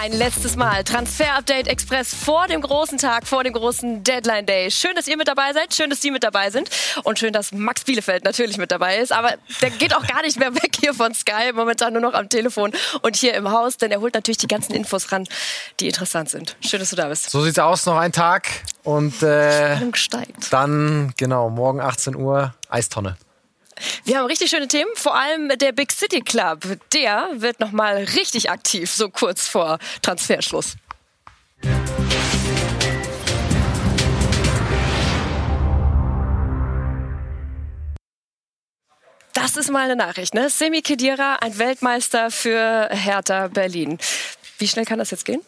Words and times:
Ein 0.00 0.12
letztes 0.12 0.54
Mal 0.54 0.84
Transfer 0.84 1.34
Update 1.34 1.66
Express 1.66 2.14
vor 2.14 2.46
dem 2.46 2.60
großen 2.60 2.98
Tag, 2.98 3.26
vor 3.26 3.42
dem 3.42 3.52
großen 3.52 4.04
Deadline 4.04 4.46
Day. 4.46 4.70
Schön, 4.70 4.94
dass 4.94 5.08
ihr 5.08 5.16
mit 5.16 5.26
dabei 5.26 5.52
seid, 5.52 5.74
schön, 5.74 5.90
dass 5.90 6.00
Sie 6.00 6.12
mit 6.12 6.22
dabei 6.22 6.50
sind 6.50 6.70
und 7.02 7.18
schön, 7.18 7.32
dass 7.32 7.50
Max 7.50 7.82
Bielefeld 7.82 8.22
natürlich 8.22 8.58
mit 8.58 8.70
dabei 8.70 8.98
ist. 8.98 9.12
Aber 9.12 9.32
der 9.60 9.70
geht 9.70 9.96
auch 9.96 10.06
gar 10.06 10.22
nicht 10.22 10.38
mehr 10.38 10.54
weg 10.54 10.76
hier 10.78 10.94
von 10.94 11.14
Sky, 11.14 11.52
momentan 11.52 11.94
nur 11.94 12.02
noch 12.02 12.14
am 12.14 12.28
Telefon 12.28 12.70
und 13.02 13.16
hier 13.16 13.34
im 13.34 13.50
Haus, 13.50 13.76
denn 13.76 13.90
er 13.90 14.00
holt 14.00 14.14
natürlich 14.14 14.38
die 14.38 14.46
ganzen 14.46 14.72
Infos 14.72 15.10
ran, 15.10 15.24
die 15.80 15.88
interessant 15.88 16.30
sind. 16.30 16.56
Schön, 16.60 16.78
dass 16.78 16.90
du 16.90 16.96
da 16.96 17.08
bist. 17.08 17.30
So 17.30 17.42
sieht's 17.42 17.58
aus, 17.58 17.84
noch 17.84 17.96
ein 17.96 18.12
Tag 18.12 18.46
und 18.84 19.20
äh, 19.24 19.78
steigt. 19.96 20.52
dann, 20.52 21.12
genau, 21.16 21.50
morgen 21.50 21.80
18 21.80 22.14
Uhr 22.14 22.54
Eistonne. 22.68 23.16
Wir 24.04 24.18
haben 24.18 24.26
richtig 24.26 24.50
schöne 24.50 24.68
Themen, 24.68 24.90
vor 24.94 25.14
allem 25.14 25.48
der 25.58 25.72
Big 25.72 25.92
City 25.92 26.20
Club. 26.20 26.60
Der 26.92 27.28
wird 27.34 27.60
noch 27.60 27.72
mal 27.72 27.96
richtig 27.96 28.50
aktiv, 28.50 28.90
so 28.90 29.08
kurz 29.08 29.48
vor 29.48 29.78
Transferschluss. 30.02 30.76
Das 39.34 39.56
ist 39.56 39.70
mal 39.70 39.84
eine 39.84 39.96
Nachricht, 39.96 40.34
ne? 40.34 40.50
Semi 40.50 40.82
Khedira, 40.82 41.36
ein 41.40 41.58
Weltmeister 41.58 42.30
für 42.30 42.88
Hertha 42.90 43.48
Berlin. 43.48 43.98
Wie 44.58 44.68
schnell 44.68 44.84
kann 44.84 44.98
das 44.98 45.10
jetzt 45.10 45.24
gehen? 45.24 45.42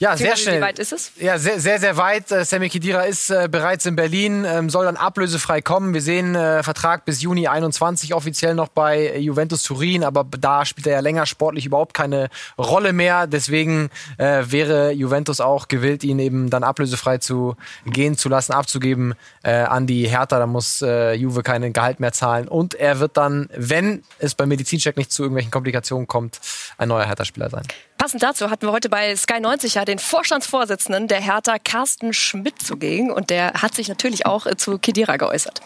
Ja, 0.00 0.16
sehr 0.16 0.34
schnell. 0.34 0.56
Wie 0.56 0.62
weit 0.62 0.78
ist 0.78 0.92
es? 0.92 1.12
Ja, 1.18 1.36
sehr, 1.36 1.60
sehr, 1.60 1.78
sehr 1.78 1.98
weit. 1.98 2.32
Äh, 2.32 2.46
Sammy 2.46 2.70
Khedira 2.70 3.02
ist 3.02 3.28
äh, 3.28 3.48
bereits 3.50 3.84
in 3.84 3.96
Berlin, 3.96 4.46
ähm, 4.48 4.70
soll 4.70 4.86
dann 4.86 4.96
ablösefrei 4.96 5.60
kommen. 5.60 5.92
Wir 5.92 6.00
sehen 6.00 6.34
äh, 6.34 6.62
Vertrag 6.62 7.04
bis 7.04 7.20
Juni 7.20 7.48
21 7.48 8.14
offiziell 8.14 8.54
noch 8.54 8.68
bei 8.68 9.18
Juventus 9.18 9.62
Turin, 9.62 10.02
aber 10.02 10.24
da 10.24 10.64
spielt 10.64 10.86
er 10.86 10.94
ja 10.94 11.00
länger 11.00 11.26
sportlich 11.26 11.66
überhaupt 11.66 11.92
keine 11.92 12.30
Rolle 12.56 12.94
mehr. 12.94 13.26
Deswegen 13.26 13.90
äh, 14.16 14.44
wäre 14.46 14.92
Juventus 14.92 15.38
auch 15.38 15.68
gewillt, 15.68 16.02
ihn 16.02 16.18
eben 16.18 16.48
dann 16.48 16.64
ablösefrei 16.64 17.18
zu 17.18 17.56
gehen 17.84 18.16
zu 18.16 18.30
lassen, 18.30 18.52
abzugeben 18.52 19.12
äh, 19.42 19.52
an 19.52 19.86
die 19.86 20.08
Hertha. 20.08 20.38
Da 20.38 20.46
muss 20.46 20.80
äh, 20.80 21.12
Juve 21.12 21.42
keinen 21.42 21.74
Gehalt 21.74 22.00
mehr 22.00 22.14
zahlen. 22.14 22.48
Und 22.48 22.72
er 22.72 23.00
wird 23.00 23.18
dann, 23.18 23.50
wenn 23.54 24.02
es 24.18 24.34
beim 24.34 24.48
Medizincheck 24.48 24.96
nicht 24.96 25.12
zu 25.12 25.24
irgendwelchen 25.24 25.50
Komplikationen 25.50 26.06
kommt, 26.06 26.40
ein 26.78 26.88
neuer 26.88 27.04
Hertha-Spieler 27.04 27.50
sein. 27.50 27.64
Passend 28.00 28.22
dazu 28.22 28.48
hatten 28.48 28.66
wir 28.66 28.72
heute 28.72 28.88
bei 28.88 29.14
Sky 29.14 29.40
90 29.40 29.74
ja 29.74 29.84
den 29.84 29.98
Vorstandsvorsitzenden 29.98 31.06
der 31.06 31.20
Hertha, 31.20 31.58
Carsten 31.58 32.14
Schmidt, 32.14 32.54
zugegen. 32.62 33.10
Und 33.10 33.28
der 33.28 33.52
hat 33.52 33.74
sich 33.74 33.90
natürlich 33.90 34.24
auch 34.24 34.46
äh, 34.46 34.56
zu 34.56 34.78
Kedira 34.78 35.18
geäußert. 35.18 35.60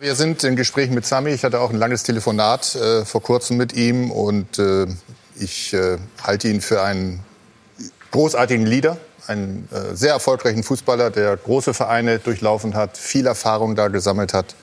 Wir 0.00 0.16
sind 0.16 0.42
in 0.42 0.56
Gesprächen 0.56 0.94
mit 0.94 1.06
Sami. 1.06 1.30
Ich 1.30 1.44
hatte 1.44 1.60
auch 1.60 1.70
ein 1.70 1.76
langes 1.76 2.02
Telefonat 2.02 2.74
äh, 2.74 3.04
vor 3.04 3.22
kurzem 3.22 3.56
mit 3.56 3.72
ihm 3.72 4.10
und 4.10 4.58
äh, 4.58 4.88
ich 5.38 5.72
äh, 5.74 5.98
halte 6.24 6.48
ihn 6.48 6.60
für 6.60 6.82
einen 6.82 7.20
großartigen 8.10 8.66
Leader, 8.66 8.96
einen 9.28 9.68
äh, 9.70 9.94
sehr 9.94 10.10
erfolgreichen 10.10 10.64
Fußballer, 10.64 11.10
der 11.10 11.36
große 11.36 11.72
Vereine 11.72 12.18
durchlaufen 12.18 12.74
hat, 12.74 12.98
viel 12.98 13.28
Erfahrung 13.28 13.76
da 13.76 13.86
gesammelt 13.86 14.34
hat, 14.34 14.56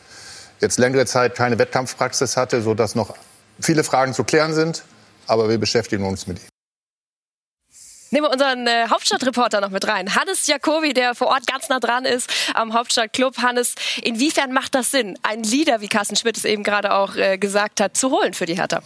jetzt 0.60 0.78
längere 0.78 1.06
Zeit 1.06 1.36
keine 1.36 1.58
Wettkampfpraxis 1.58 2.36
hatte, 2.36 2.62
sodass 2.62 2.96
noch 2.96 3.16
viele 3.62 3.86
Fragen 3.86 4.14
zu 4.14 4.26
klären 4.26 4.54
sind. 4.54 4.84
Aber 5.26 5.48
wir 5.48 5.58
beschäftigen 5.58 6.04
uns 6.04 6.28
mit 6.28 6.40
ihm. 6.40 6.51
Nehmen 8.14 8.26
wir 8.26 8.32
unseren 8.32 8.68
äh, 8.68 8.90
Hauptstadtreporter 8.90 9.62
noch 9.62 9.70
mit 9.70 9.88
rein. 9.88 10.14
Hannes 10.16 10.46
Jacobi, 10.46 10.94
der 10.94 11.16
vor 11.16 11.28
Ort 11.28 11.48
ganz 11.48 11.70
nah 11.70 11.80
dran 11.80 12.04
ist 12.04 12.30
am 12.54 12.74
Hauptstadtclub. 12.74 13.38
Hannes, 13.38 13.76
inwiefern 14.04 14.52
macht 14.52 14.76
das 14.76 14.92
Sinn, 14.92 15.18
einen 15.24 15.44
Leader, 15.44 15.80
wie 15.80 15.88
Carsten 15.88 16.18
Schmidt 16.18 16.36
es 16.36 16.44
eben 16.44 16.64
gerade 16.64 16.94
auch 16.94 17.16
äh, 17.16 17.38
gesagt 17.38 17.80
hat, 17.80 17.96
zu 17.96 18.12
holen 18.12 18.34
für 18.34 18.46
die 18.46 18.56
Hertha? 18.56 18.82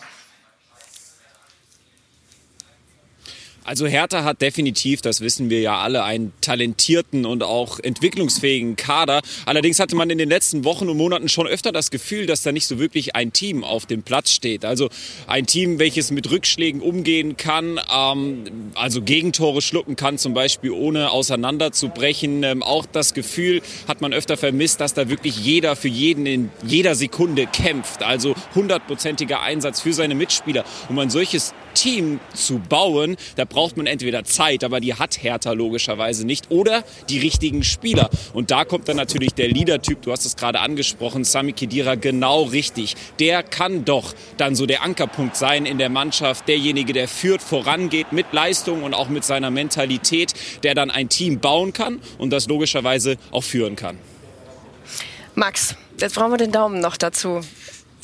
Also 3.65 3.87
Hertha 3.87 4.23
hat 4.23 4.43
definitiv, 4.43 5.01
das 5.01 5.21
wissen 5.21 5.49
wir 5.49 5.59
ja 5.59 5.79
alle, 5.79 6.03
einen 6.03 6.33
talentierten 6.39 7.25
und 7.25 7.41
auch 7.41 7.79
entwicklungsfähigen 7.79 8.75
Kader. 8.75 9.21
Allerdings 9.47 9.79
hatte 9.79 9.95
man 9.95 10.11
in 10.11 10.19
den 10.19 10.29
letzten 10.29 10.63
Wochen 10.65 10.87
und 10.87 10.97
Monaten 10.97 11.29
schon 11.29 11.47
öfter 11.47 11.71
das 11.71 11.89
Gefühl, 11.89 12.27
dass 12.27 12.43
da 12.43 12.51
nicht 12.51 12.67
so 12.67 12.77
wirklich 12.77 13.15
ein 13.15 13.33
Team 13.33 13.63
auf 13.63 13.87
dem 13.87 14.03
Platz 14.03 14.29
steht. 14.29 14.65
Also 14.65 14.89
ein 15.25 15.47
Team, 15.47 15.79
welches 15.79 16.11
mit 16.11 16.29
Rückschlägen 16.29 16.79
umgehen 16.79 17.37
kann, 17.37 17.79
ähm, 17.91 18.43
also 18.75 19.01
Gegentore 19.01 19.63
schlucken 19.63 19.95
kann, 19.95 20.19
zum 20.19 20.35
Beispiel 20.35 20.69
ohne 20.69 21.09
auseinanderzubrechen. 21.09 22.43
Ähm, 22.43 22.61
auch 22.61 22.85
das 22.85 23.15
Gefühl 23.15 23.63
hat 23.87 23.99
man 23.99 24.13
öfter 24.13 24.37
vermisst, 24.37 24.79
dass 24.79 24.93
da 24.93 25.09
wirklich 25.09 25.37
jeder 25.37 25.75
für 25.75 25.87
jeden 25.87 26.27
in 26.27 26.51
jeder 26.63 26.93
Sekunde 26.93 27.47
kämpft. 27.47 28.03
Also 28.03 28.35
hundertprozentiger 28.53 29.41
Einsatz 29.41 29.81
für 29.81 29.93
seine 29.93 30.13
Mitspieler. 30.13 30.65
Um 30.87 30.99
ein 30.99 31.09
solches 31.09 31.55
Team 31.75 32.19
zu 32.33 32.59
bauen, 32.59 33.17
da 33.35 33.45
braucht 33.45 33.77
man 33.77 33.85
entweder 33.85 34.23
Zeit, 34.23 34.63
aber 34.63 34.79
die 34.79 34.95
hat 34.95 35.21
Hertha 35.21 35.51
logischerweise 35.51 36.25
nicht, 36.25 36.49
oder 36.49 36.83
die 37.09 37.19
richtigen 37.19 37.63
Spieler. 37.63 38.09
Und 38.33 38.49
da 38.49 38.65
kommt 38.65 38.87
dann 38.87 38.97
natürlich 38.97 39.33
der 39.33 39.49
Leader-Typ, 39.49 40.01
du 40.01 40.11
hast 40.11 40.25
es 40.25 40.35
gerade 40.35 40.59
angesprochen, 40.59 41.23
Sami 41.23 41.53
Khedira, 41.53 41.95
genau 41.95 42.43
richtig. 42.43 42.95
Der 43.19 43.43
kann 43.43 43.85
doch 43.85 44.13
dann 44.37 44.55
so 44.55 44.65
der 44.65 44.81
Ankerpunkt 44.81 45.35
sein 45.35 45.65
in 45.65 45.77
der 45.77 45.89
Mannschaft, 45.89 46.47
derjenige, 46.47 46.93
der 46.93 47.07
führt, 47.07 47.41
vorangeht 47.41 48.11
mit 48.11 48.31
Leistung 48.31 48.83
und 48.83 48.93
auch 48.93 49.09
mit 49.09 49.23
seiner 49.23 49.51
Mentalität, 49.51 50.33
der 50.63 50.73
dann 50.73 50.89
ein 50.89 51.09
Team 51.09 51.39
bauen 51.39 51.73
kann 51.73 51.99
und 52.17 52.31
das 52.31 52.47
logischerweise 52.47 53.17
auch 53.31 53.43
führen 53.43 53.75
kann. 53.75 53.99
Max, 55.35 55.75
jetzt 55.99 56.15
brauchen 56.15 56.31
wir 56.31 56.37
den 56.37 56.51
Daumen 56.51 56.79
noch 56.79 56.95
dazu. 56.95 57.41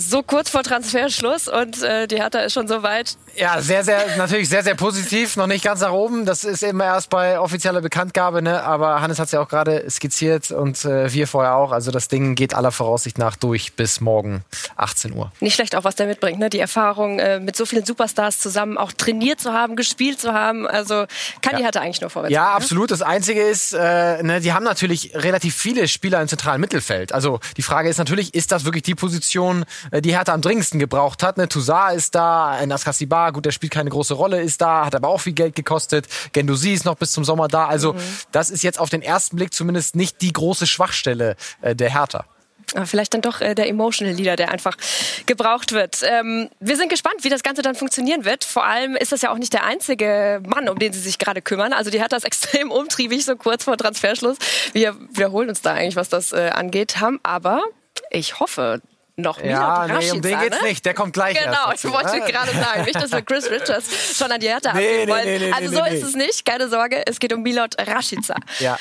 So 0.09 0.23
kurz 0.23 0.50
vor 0.50 0.63
Transferschluss 0.63 1.47
und 1.47 1.84
äh, 1.84 2.07
die 2.07 2.16
Hertha 2.16 2.39
ist 2.39 2.53
schon 2.53 2.67
so 2.67 2.81
weit. 2.81 3.16
Ja, 3.35 3.62
sehr, 3.62 3.84
sehr, 3.84 4.17
natürlich 4.17 4.50
sehr, 4.50 4.63
sehr 4.63 4.75
positiv. 4.75 5.38
Noch 5.38 5.47
nicht 5.47 5.63
ganz 5.63 5.79
nach 5.81 5.91
oben. 5.91 6.25
Das 6.25 6.44
ist 6.44 6.63
immer 6.63 6.85
erst 6.85 7.09
bei 7.09 7.39
offizieller 7.39 7.81
Bekanntgabe, 7.81 8.41
ne? 8.41 8.63
Aber 8.63 9.01
Hannes 9.01 9.19
hat 9.19 9.28
es 9.28 9.31
ja 9.31 9.40
auch 9.41 9.47
gerade 9.47 9.90
skizziert 9.90 10.51
und 10.51 10.84
äh, 10.85 11.13
wir 11.13 11.28
vorher 11.28 11.56
auch. 11.56 11.72
Also 11.72 11.91
das 11.91 12.07
Ding 12.07 12.35
geht 12.35 12.53
aller 12.53 12.72
Voraussicht 12.72 13.17
nach 13.17 13.35
durch 13.35 13.73
bis 13.73 14.01
morgen 14.01 14.44
18 14.75 15.13
Uhr. 15.13 15.31
Nicht 15.40 15.53
schlecht 15.56 15.75
auch, 15.75 15.84
was 15.84 15.95
der 15.95 16.07
mitbringt, 16.07 16.40
ne? 16.40 16.50
Die 16.50 16.59
Erfahrung, 16.59 17.19
äh, 17.19 17.40
mit 17.40 17.56
so 17.56 17.66
vielen 17.66 17.85
Superstars 17.85 18.40
zusammen 18.40 18.78
auch 18.78 18.91
trainiert 18.91 19.40
zu 19.40 19.53
haben, 19.53 19.75
gespielt 19.75 20.19
zu 20.19 20.34
haben. 20.34 20.67
Also 20.67 21.06
kann 21.41 21.57
die 21.57 21.63
Hertha 21.63 21.79
eigentlich 21.79 22.01
nur 22.01 22.09
vorwärts 22.09 22.34
Ja, 22.34 22.44
gehen, 22.44 22.50
ne? 22.50 22.56
absolut. 22.56 22.91
Das 22.91 23.01
Einzige 23.01 23.41
ist, 23.44 23.73
äh, 23.73 24.23
ne, 24.23 24.41
die 24.41 24.51
haben 24.51 24.63
natürlich 24.63 25.11
relativ 25.16 25.56
viele 25.56 25.88
Spieler 25.88 26.22
im 26.22 26.28
zentralen 26.28 26.59
Mittelfeld. 26.59 27.13
Also 27.13 27.40
die 27.56 27.61
Frage 27.61 27.88
ist 27.88 27.97
natürlich, 27.97 28.34
ist 28.34 28.51
das 28.51 28.66
wirklich 28.66 28.84
die 28.84 28.95
Position, 28.95 29.66
die 30.00 30.16
Hertha 30.16 30.34
am 30.34 30.41
dringendsten 30.41 30.79
gebraucht 30.79 31.24
hat? 31.24 31.38
Ne? 31.38 31.50
Toussaint 31.50 31.97
ist 31.97 32.16
da, 32.16 32.50
ein 32.52 32.72
Askasibar, 32.72 33.34
gut, 33.34 33.46
der 33.46 33.52
spielt 33.52 33.74
keine 33.74 33.90
große 33.90 34.13
Rolle, 34.13 34.41
ist 34.41 34.62
da, 34.62 34.85
hat 34.85 34.96
aber 34.96 35.09
auch 35.09 35.19
viel 35.19 35.34
Geld 35.34 35.56
gekostet. 35.56 36.07
Gendouzi 36.31 36.72
ist 36.72 36.85
noch 36.85 36.96
bis 36.96 37.12
zum 37.12 37.25
Sommer 37.25 37.47
da. 37.47 37.68
Also 37.68 37.96
das 38.31 38.50
ist 38.50 38.63
jetzt 38.63 38.79
auf 38.79 38.90
den 38.90 39.02
ersten 39.02 39.35
Blick 39.35 39.53
zumindest 39.53 39.96
nicht 39.96 40.22
die 40.22 40.31
große 40.31 40.68
Schwachstelle 40.68 41.35
äh, 41.62 41.75
der 41.75 41.94
Hertha. 41.94 42.25
Aber 42.74 42.85
vielleicht 42.85 43.13
dann 43.13 43.22
doch 43.22 43.41
äh, 43.41 43.53
der 43.53 43.68
Emotional 43.68 44.13
Leader, 44.13 44.35
der 44.35 44.50
einfach 44.50 44.78
gebraucht 45.25 45.74
wird. 45.74 46.02
Ähm, 46.03 46.50
wir 46.59 46.78
sind 46.78 46.90
gespannt, 46.90 47.23
wie 47.23 47.29
das 47.29 47.44
Ganze 47.44 47.62
dann 47.62 47.75
funktionieren 47.75 48.23
wird. 48.23 48.46
Vor 48.46 48.66
allem 48.66 48.96
ist 48.96 49.12
das 49.12 49.22
ja 49.22 49.31
auch 49.31 49.38
nicht 49.38 49.53
der 49.53 49.66
einzige 49.66 50.41
Mann, 50.46 50.69
um 50.69 50.79
den 50.79 50.94
sie 50.94 51.00
sich 51.00 51.19
gerade 51.19 51.41
kümmern. 51.41 51.73
Also 51.73 51.91
die 51.91 52.02
hat 52.02 52.13
das 52.13 52.23
extrem 52.31 52.72
umtriebig, 52.72 53.25
so 53.25 53.35
kurz 53.35 53.66
vor 53.66 53.78
Transferschluss. 53.78 54.38
Wir 54.73 54.96
wiederholen 55.12 55.50
uns 55.50 55.62
da 55.62 55.73
eigentlich, 55.73 55.96
was 55.96 56.09
das 56.09 56.31
äh, 56.31 56.50
angeht, 56.53 57.00
haben 57.00 57.19
aber, 57.23 57.62
ich 58.09 58.40
hoffe, 58.40 58.81
noch 59.21 59.41
Ja, 59.41 59.85
Milot 59.87 60.01
nee, 60.03 60.11
um 60.11 60.21
den 60.21 60.39
geht's 60.39 60.61
ne? 60.61 60.67
nicht. 60.67 60.85
Der 60.85 60.93
kommt 60.93 61.13
gleich 61.13 61.37
Genau, 61.37 61.69
dazu, 61.71 61.87
ich 61.87 61.93
wollte 61.93 62.17
ne? 62.19 62.25
gerade 62.25 62.51
sagen, 62.51 62.83
nicht, 62.83 62.95
dass 62.95 63.11
wir 63.11 63.21
Chris 63.21 63.49
Richards 63.49 63.87
schon 64.17 64.31
an 64.31 64.39
die 64.39 64.47
Hertha 64.49 64.73
Nee, 64.73 65.03
abgeben 65.03 65.05
nee, 65.05 65.11
wollen. 65.11 65.41
nee, 65.41 65.51
also 65.53 65.75
so 65.77 65.85
ist 65.85 66.03
es 66.03 66.15
nicht, 66.15 66.45
keine 66.45 66.67
Sorge. 66.69 67.03
Es 67.05 67.19
geht 67.19 67.33
um 67.33 67.41
Milot 67.43 67.75
Rashica. 67.79 68.35
Ja. 68.59 68.77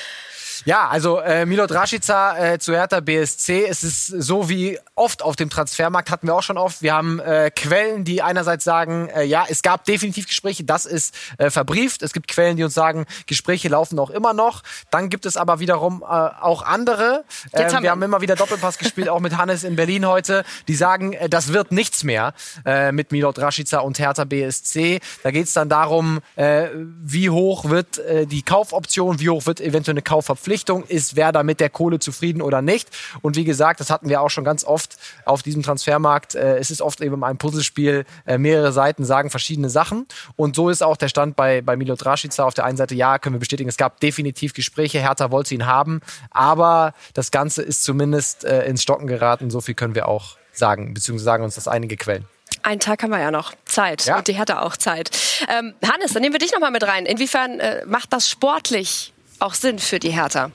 Ja, 0.66 0.88
also 0.88 1.18
äh, 1.20 1.46
Milot 1.46 1.72
Rashica 1.72 2.36
äh, 2.54 2.58
zu 2.58 2.74
Hertha 2.74 3.00
BSC. 3.00 3.64
Es 3.66 3.82
ist 3.82 4.06
so 4.06 4.48
wie 4.48 4.78
oft 4.94 5.22
auf 5.22 5.36
dem 5.36 5.48
Transfermarkt, 5.48 6.10
hatten 6.10 6.26
wir 6.26 6.34
auch 6.34 6.42
schon 6.42 6.58
oft. 6.58 6.82
Wir 6.82 6.92
haben 6.94 7.18
äh, 7.20 7.50
Quellen, 7.50 8.04
die 8.04 8.20
einerseits 8.20 8.64
sagen, 8.64 9.08
äh, 9.08 9.22
ja, 9.24 9.46
es 9.48 9.62
gab 9.62 9.84
definitiv 9.86 10.26
Gespräche, 10.26 10.64
das 10.64 10.84
ist 10.84 11.14
äh, 11.38 11.50
verbrieft. 11.50 12.02
Es 12.02 12.12
gibt 12.12 12.28
Quellen, 12.28 12.56
die 12.56 12.64
uns 12.64 12.74
sagen, 12.74 13.06
Gespräche 13.26 13.68
laufen 13.68 13.98
auch 13.98 14.10
immer 14.10 14.34
noch. 14.34 14.62
Dann 14.90 15.08
gibt 15.08 15.24
es 15.24 15.36
aber 15.38 15.60
wiederum 15.60 16.02
äh, 16.02 16.06
auch 16.06 16.62
andere. 16.62 17.24
Jetzt 17.52 17.74
haben 17.74 17.82
wir- 17.82 17.90
wir 17.90 17.90
haben 17.92 18.02
immer 18.02 18.20
wieder 18.20 18.36
Doppelpass 18.36 18.78
gespielt, 18.78 19.08
auch 19.08 19.20
mit 19.20 19.36
Hannes 19.36 19.64
in 19.64 19.74
Berlin 19.76 20.06
heute. 20.06 20.44
Die 20.68 20.74
sagen, 20.74 21.14
äh, 21.14 21.28
das 21.30 21.52
wird 21.52 21.72
nichts 21.72 22.04
mehr 22.04 22.34
äh, 22.66 22.92
mit 22.92 23.10
Milot 23.12 23.38
Rashica 23.38 23.78
und 23.78 23.98
Hertha 23.98 24.24
BSC. 24.24 25.00
Da 25.22 25.30
geht 25.30 25.46
es 25.46 25.54
dann 25.54 25.68
darum, 25.70 26.20
äh, 26.36 26.68
wie 27.02 27.30
hoch 27.30 27.70
wird 27.70 27.98
äh, 27.98 28.26
die 28.26 28.42
Kaufoption, 28.42 29.18
wie 29.20 29.30
hoch 29.30 29.46
wird 29.46 29.60
eventuell 29.60 29.94
eine 29.94 30.02
Kaufverpflichtung, 30.02 30.49
ist 30.88 31.16
wer 31.16 31.32
da 31.32 31.42
mit 31.42 31.60
der 31.60 31.70
Kohle 31.70 31.98
zufrieden 31.98 32.42
oder 32.42 32.62
nicht. 32.62 32.88
Und 33.22 33.36
wie 33.36 33.44
gesagt, 33.44 33.80
das 33.80 33.90
hatten 33.90 34.08
wir 34.08 34.20
auch 34.20 34.30
schon 34.30 34.44
ganz 34.44 34.64
oft 34.64 34.96
auf 35.24 35.42
diesem 35.42 35.62
Transfermarkt. 35.62 36.34
Äh, 36.34 36.58
es 36.58 36.70
ist 36.70 36.82
oft 36.82 37.00
eben 37.00 37.22
ein 37.24 37.38
Puzzlespiel, 37.38 38.04
äh, 38.26 38.38
mehrere 38.38 38.72
Seiten 38.72 39.04
sagen 39.04 39.30
verschiedene 39.30 39.70
Sachen. 39.70 40.06
Und 40.36 40.56
so 40.56 40.68
ist 40.68 40.82
auch 40.82 40.96
der 40.96 41.08
Stand 41.08 41.36
bei, 41.36 41.62
bei 41.62 41.76
Milot 41.76 42.04
Rashica. 42.04 42.44
Auf 42.44 42.54
der 42.54 42.64
einen 42.64 42.76
Seite, 42.76 42.94
ja, 42.94 43.18
können 43.18 43.36
wir 43.36 43.40
bestätigen, 43.40 43.68
es 43.68 43.76
gab 43.76 44.00
definitiv 44.00 44.52
Gespräche, 44.52 45.00
Hertha 45.00 45.30
wollte 45.30 45.54
ihn 45.54 45.66
haben, 45.66 46.00
aber 46.30 46.94
das 47.14 47.30
Ganze 47.30 47.62
ist 47.62 47.84
zumindest 47.84 48.44
äh, 48.44 48.64
ins 48.64 48.82
Stocken 48.82 49.06
geraten. 49.06 49.50
So 49.50 49.60
viel 49.60 49.74
können 49.74 49.94
wir 49.94 50.08
auch 50.08 50.36
sagen, 50.52 50.94
beziehungsweise 50.94 51.24
sagen 51.24 51.44
uns 51.44 51.54
das 51.54 51.68
einige 51.68 51.96
Quellen. 51.96 52.26
Einen 52.62 52.80
Tag 52.80 53.02
haben 53.02 53.10
wir 53.10 53.20
ja 53.20 53.30
noch 53.30 53.54
Zeit 53.64 54.04
ja. 54.04 54.18
und 54.18 54.28
die 54.28 54.34
Hertha 54.34 54.60
auch 54.62 54.76
Zeit. 54.76 55.10
Ähm, 55.48 55.74
Hannes, 55.82 56.12
dann 56.12 56.22
nehmen 56.22 56.34
wir 56.34 56.38
dich 56.38 56.52
noch 56.52 56.60
mal 56.60 56.70
mit 56.70 56.82
rein. 56.86 57.06
Inwiefern 57.06 57.60
äh, 57.60 57.84
macht 57.86 58.12
das 58.12 58.28
sportlich 58.28 59.12
auch 59.40 59.54
Sinn 59.54 59.78
für 59.78 59.98
die 59.98 60.10
Hertha? 60.10 60.50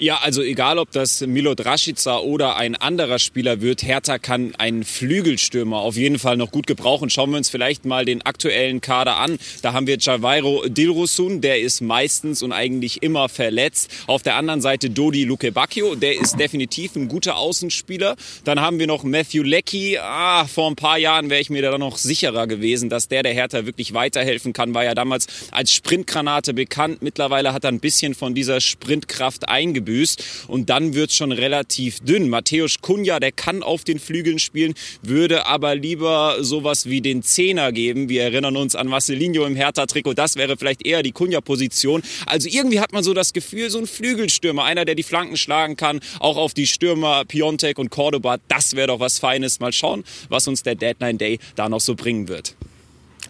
Ja, 0.00 0.18
also 0.18 0.42
egal, 0.42 0.78
ob 0.78 0.92
das 0.92 1.22
Milot 1.22 1.64
Rashica 1.66 2.20
oder 2.20 2.54
ein 2.54 2.76
anderer 2.76 3.18
Spieler 3.18 3.60
wird, 3.60 3.82
Hertha 3.82 4.18
kann 4.18 4.54
einen 4.54 4.84
Flügelstürmer 4.84 5.78
auf 5.78 5.96
jeden 5.96 6.20
Fall 6.20 6.36
noch 6.36 6.52
gut 6.52 6.68
gebrauchen. 6.68 7.10
Schauen 7.10 7.30
wir 7.30 7.36
uns 7.36 7.50
vielleicht 7.50 7.84
mal 7.84 8.04
den 8.04 8.22
aktuellen 8.22 8.80
Kader 8.80 9.16
an. 9.16 9.40
Da 9.62 9.72
haben 9.72 9.88
wir 9.88 9.98
Javairo 9.98 10.68
Dilrosun, 10.68 11.40
der 11.40 11.58
ist 11.58 11.80
meistens 11.80 12.44
und 12.44 12.52
eigentlich 12.52 13.02
immer 13.02 13.28
verletzt. 13.28 13.90
Auf 14.06 14.22
der 14.22 14.36
anderen 14.36 14.60
Seite 14.60 14.88
Dodi 14.88 15.24
Lukebakio, 15.24 15.96
der 15.96 16.20
ist 16.20 16.38
definitiv 16.38 16.94
ein 16.94 17.08
guter 17.08 17.36
Außenspieler. 17.36 18.14
Dann 18.44 18.60
haben 18.60 18.78
wir 18.78 18.86
noch 18.86 19.02
Matthew 19.02 19.42
Leckie. 19.42 19.98
Ah, 19.98 20.46
vor 20.46 20.70
ein 20.70 20.76
paar 20.76 20.98
Jahren 20.98 21.28
wäre 21.28 21.40
ich 21.40 21.50
mir 21.50 21.62
da 21.62 21.76
noch 21.76 21.98
sicherer 21.98 22.46
gewesen, 22.46 22.88
dass 22.88 23.08
der 23.08 23.24
der 23.24 23.34
Hertha 23.34 23.66
wirklich 23.66 23.94
weiterhelfen 23.94 24.52
kann. 24.52 24.74
War 24.74 24.84
ja 24.84 24.94
damals 24.94 25.26
als 25.50 25.72
Sprintgranate 25.72 26.54
bekannt. 26.54 27.02
Mittlerweile 27.02 27.52
hat 27.52 27.64
er 27.64 27.72
ein 27.72 27.80
bisschen 27.80 28.14
von 28.14 28.36
dieser 28.36 28.60
Sprintkraft 28.60 29.48
eingebaut 29.48 29.87
eingebüßt. 29.88 30.24
Und 30.48 30.70
dann 30.70 30.94
wird 30.94 31.10
es 31.10 31.16
schon 31.16 31.32
relativ 31.32 32.00
dünn. 32.00 32.28
Matthäus 32.28 32.80
Kunja, 32.80 33.20
der 33.20 33.32
kann 33.32 33.62
auf 33.62 33.84
den 33.84 33.98
Flügeln 33.98 34.38
spielen, 34.38 34.74
würde 35.02 35.46
aber 35.46 35.74
lieber 35.74 36.36
sowas 36.40 36.86
wie 36.86 37.00
den 37.00 37.22
Zehner 37.22 37.72
geben. 37.72 38.08
Wir 38.08 38.24
erinnern 38.24 38.56
uns 38.56 38.74
an 38.74 38.86
Marcelinho 38.88 39.46
im 39.46 39.56
Hertha-Trikot. 39.56 40.14
Das 40.14 40.36
wäre 40.36 40.56
vielleicht 40.56 40.84
eher 40.86 41.02
die 41.02 41.12
Kunja-Position. 41.12 42.02
Also 42.26 42.48
irgendwie 42.48 42.80
hat 42.80 42.92
man 42.92 43.02
so 43.02 43.14
das 43.14 43.32
Gefühl, 43.32 43.70
so 43.70 43.78
ein 43.78 43.86
Flügelstürmer, 43.86 44.64
einer, 44.64 44.84
der 44.84 44.94
die 44.94 45.02
Flanken 45.02 45.36
schlagen 45.36 45.76
kann, 45.76 46.00
auch 46.20 46.36
auf 46.36 46.54
die 46.54 46.66
Stürmer 46.66 47.24
Piontek 47.24 47.78
und 47.78 47.90
Cordoba, 47.90 48.38
das 48.48 48.76
wäre 48.76 48.88
doch 48.88 49.00
was 49.00 49.18
Feines. 49.18 49.60
Mal 49.60 49.72
schauen, 49.72 50.04
was 50.28 50.46
uns 50.46 50.62
der 50.62 50.74
Deadline 50.74 51.18
Day 51.18 51.38
da 51.56 51.68
noch 51.68 51.80
so 51.80 51.94
bringen 51.94 52.28
wird. 52.28 52.54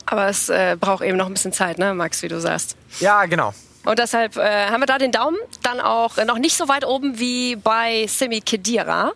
Aber 0.06 0.28
es 0.28 0.49
äh, 0.49 0.76
braucht 0.78 1.05
eben 1.05 1.16
noch 1.16 1.26
ein 1.26 1.34
bisschen 1.34 1.52
Zeit, 1.52 1.78
ne, 1.78 1.94
Max, 1.94 2.22
wie 2.22 2.28
du 2.28 2.40
sagst. 2.40 2.76
Ja, 3.00 3.26
genau. 3.26 3.52
Und 3.88 3.99
deshalb 3.99 4.37
äh, 4.37 4.67
haben 4.67 4.82
wir 4.82 4.87
da 4.87 4.99
den 4.99 5.12
Daumen. 5.12 5.38
Dann 5.62 5.81
auch 5.81 6.19
noch 6.26 6.38
nicht 6.38 6.55
so 6.58 6.69
weit 6.69 6.85
oben 6.85 7.19
wie 7.19 7.56
bei 7.56 8.06
Semi 8.06 8.43
Kedira. 8.43 9.14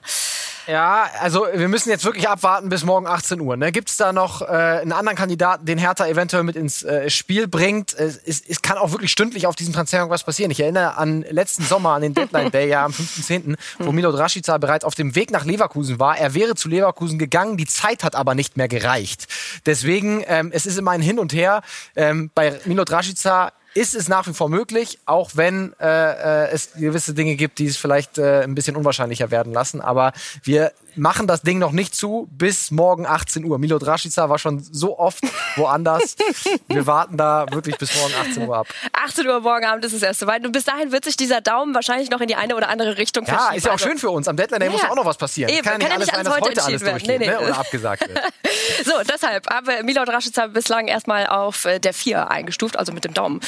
Ja, 0.66 1.10
also 1.20 1.46
wir 1.52 1.68
müssen 1.68 1.90
jetzt 1.90 2.06
wirklich 2.06 2.26
abwarten 2.26 2.70
bis 2.70 2.82
morgen 2.82 3.06
18 3.06 3.38
Uhr. 3.40 3.58
Ne? 3.58 3.70
Gibt 3.70 3.90
es 3.90 3.98
da 3.98 4.14
noch 4.14 4.40
äh, 4.40 4.44
einen 4.46 4.92
anderen 4.92 5.18
Kandidaten, 5.18 5.66
den 5.66 5.76
Hertha 5.76 6.06
eventuell 6.06 6.42
mit 6.42 6.56
ins 6.56 6.84
äh, 6.84 7.10
Spiel 7.10 7.48
bringt? 7.48 7.92
Es, 7.92 8.16
es, 8.16 8.40
es, 8.40 8.62
kann 8.62 8.78
auch 8.78 8.92
wirklich 8.92 9.12
stündlich 9.12 9.46
auf 9.46 9.56
diesem 9.56 9.74
Transfer 9.74 10.08
was 10.08 10.24
passieren. 10.24 10.50
Ich 10.50 10.60
erinnere 10.60 10.96
an 10.96 11.22
letzten 11.28 11.64
Sommer, 11.64 11.90
an 11.90 12.00
den 12.00 12.14
Deadline 12.14 12.50
Day, 12.50 12.70
ja 12.70 12.86
am 12.86 12.92
15.10., 12.92 13.56
wo 13.78 13.88
hm. 13.88 13.94
Milot 13.94 14.16
Rashica 14.16 14.56
bereits 14.56 14.86
auf 14.86 14.94
dem 14.94 15.14
Weg 15.14 15.32
nach 15.32 15.44
Leverkusen 15.44 15.98
war. 15.98 16.16
Er 16.16 16.32
wäre 16.32 16.54
zu 16.54 16.70
Leverkusen 16.70 17.18
gegangen, 17.18 17.58
die 17.58 17.66
Zeit 17.66 18.04
hat 18.04 18.14
aber 18.14 18.34
nicht 18.34 18.56
mehr 18.56 18.68
gereicht. 18.68 19.26
Deswegen, 19.66 20.24
ähm, 20.28 20.50
es 20.50 20.64
ist 20.64 20.78
immer 20.78 20.92
ein 20.92 21.02
Hin 21.02 21.18
und 21.18 21.34
Her. 21.34 21.60
Ähm, 21.94 22.30
bei 22.34 22.58
Milot 22.64 22.90
Rashica 22.90 23.52
ist 23.74 23.94
es 23.94 24.08
nach 24.08 24.26
wie 24.26 24.34
vor 24.34 24.48
möglich, 24.48 24.98
auch 25.06 25.30
wenn 25.34 25.74
äh, 25.80 25.86
äh, 25.86 26.50
es 26.50 26.72
gewisse 26.74 27.14
Dinge 27.14 27.36
gibt, 27.36 27.58
die 27.58 27.66
es 27.66 27.76
vielleicht 27.76 28.18
äh, 28.18 28.42
ein 28.42 28.54
bisschen 28.54 28.76
unwahrscheinlicher 28.76 29.30
werden 29.30 29.52
lassen. 29.52 29.80
Aber 29.80 30.12
wir 30.42 30.72
machen 30.96 31.26
das 31.26 31.42
Ding 31.42 31.58
noch 31.58 31.72
nicht 31.72 31.94
zu 31.94 32.28
bis 32.30 32.70
morgen 32.70 33.06
18 33.06 33.44
Uhr. 33.44 33.58
Milo 33.58 33.78
Draschica 33.78 34.28
war 34.28 34.38
schon 34.38 34.62
so 34.62 34.98
oft 34.98 35.22
woanders. 35.56 36.16
Wir 36.68 36.86
warten 36.86 37.16
da 37.16 37.46
wirklich 37.50 37.76
bis 37.78 37.94
morgen 37.96 38.14
18 38.14 38.48
Uhr 38.48 38.56
ab. 38.56 38.66
18 38.92 39.26
Uhr 39.26 39.40
morgen 39.40 39.64
Abend 39.64 39.84
ist 39.84 39.92
es 39.92 40.02
erst 40.02 40.20
soweit. 40.20 40.44
Und 40.44 40.52
bis 40.52 40.64
dahin 40.64 40.92
wird 40.92 41.04
sich 41.04 41.16
dieser 41.16 41.40
Daumen 41.40 41.74
wahrscheinlich 41.74 42.10
noch 42.10 42.20
in 42.20 42.28
die 42.28 42.34
eine 42.34 42.56
oder 42.56 42.68
andere 42.68 42.98
Richtung 42.98 43.24
verschieben. 43.24 43.50
Ja, 43.50 43.56
ist 43.56 43.64
ja 43.64 43.70
auch 43.70 43.74
also, 43.74 43.88
schön 43.88 43.98
für 43.98 44.10
uns. 44.10 44.28
Am 44.28 44.36
Deadline 44.36 44.60
Day 44.60 44.68
ja. 44.68 44.72
muss 44.72 44.84
auch 44.84 44.96
noch 44.96 45.04
was 45.04 45.16
passieren. 45.16 45.50
Eben, 45.50 45.62
kann 45.62 45.80
ja 45.80 45.88
nicht 45.88 45.94
alles 45.94 46.08
sein, 46.08 46.24
dass 46.24 46.40
heute 46.40 46.64
alles 46.64 46.82
durchgeht 46.82 47.20
nee, 47.20 47.26
nee. 47.26 47.26
Ne? 47.26 47.40
oder 47.40 47.58
abgesagt 47.58 48.08
wird. 48.08 48.20
so, 48.84 48.92
deshalb 49.08 49.48
haben 49.48 49.66
wir 49.66 49.82
Milo 49.82 50.04
Draschica 50.04 50.46
bislang 50.46 50.88
erstmal 50.88 51.26
auf 51.26 51.64
äh, 51.64 51.78
der 51.78 51.94
4 51.94 52.30
eingestuft, 52.30 52.78
also 52.78 52.92
mit 52.92 53.04
dem 53.04 53.14
Daumen, 53.14 53.40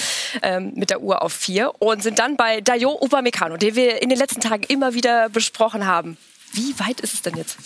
ähm, 0.42 0.72
mit 0.74 0.90
der 0.90 1.00
Uhr 1.00 1.22
auf 1.22 1.32
4 1.32 1.72
und 1.80 2.02
sind 2.02 2.18
dann 2.18 2.36
bei 2.36 2.60
Dayo 2.60 2.98
Upamecano, 3.00 3.56
den 3.56 3.74
wir 3.74 4.02
in 4.02 4.08
den 4.08 4.18
letzten 4.18 4.40
Tagen 4.40 4.64
immer 4.64 4.94
wieder 4.94 5.28
besprochen 5.28 5.86
haben. 5.86 6.16
Wie 6.54 6.78
weit 6.78 7.00
ist 7.00 7.14
es 7.14 7.22
denn 7.22 7.36
jetzt? 7.36 7.58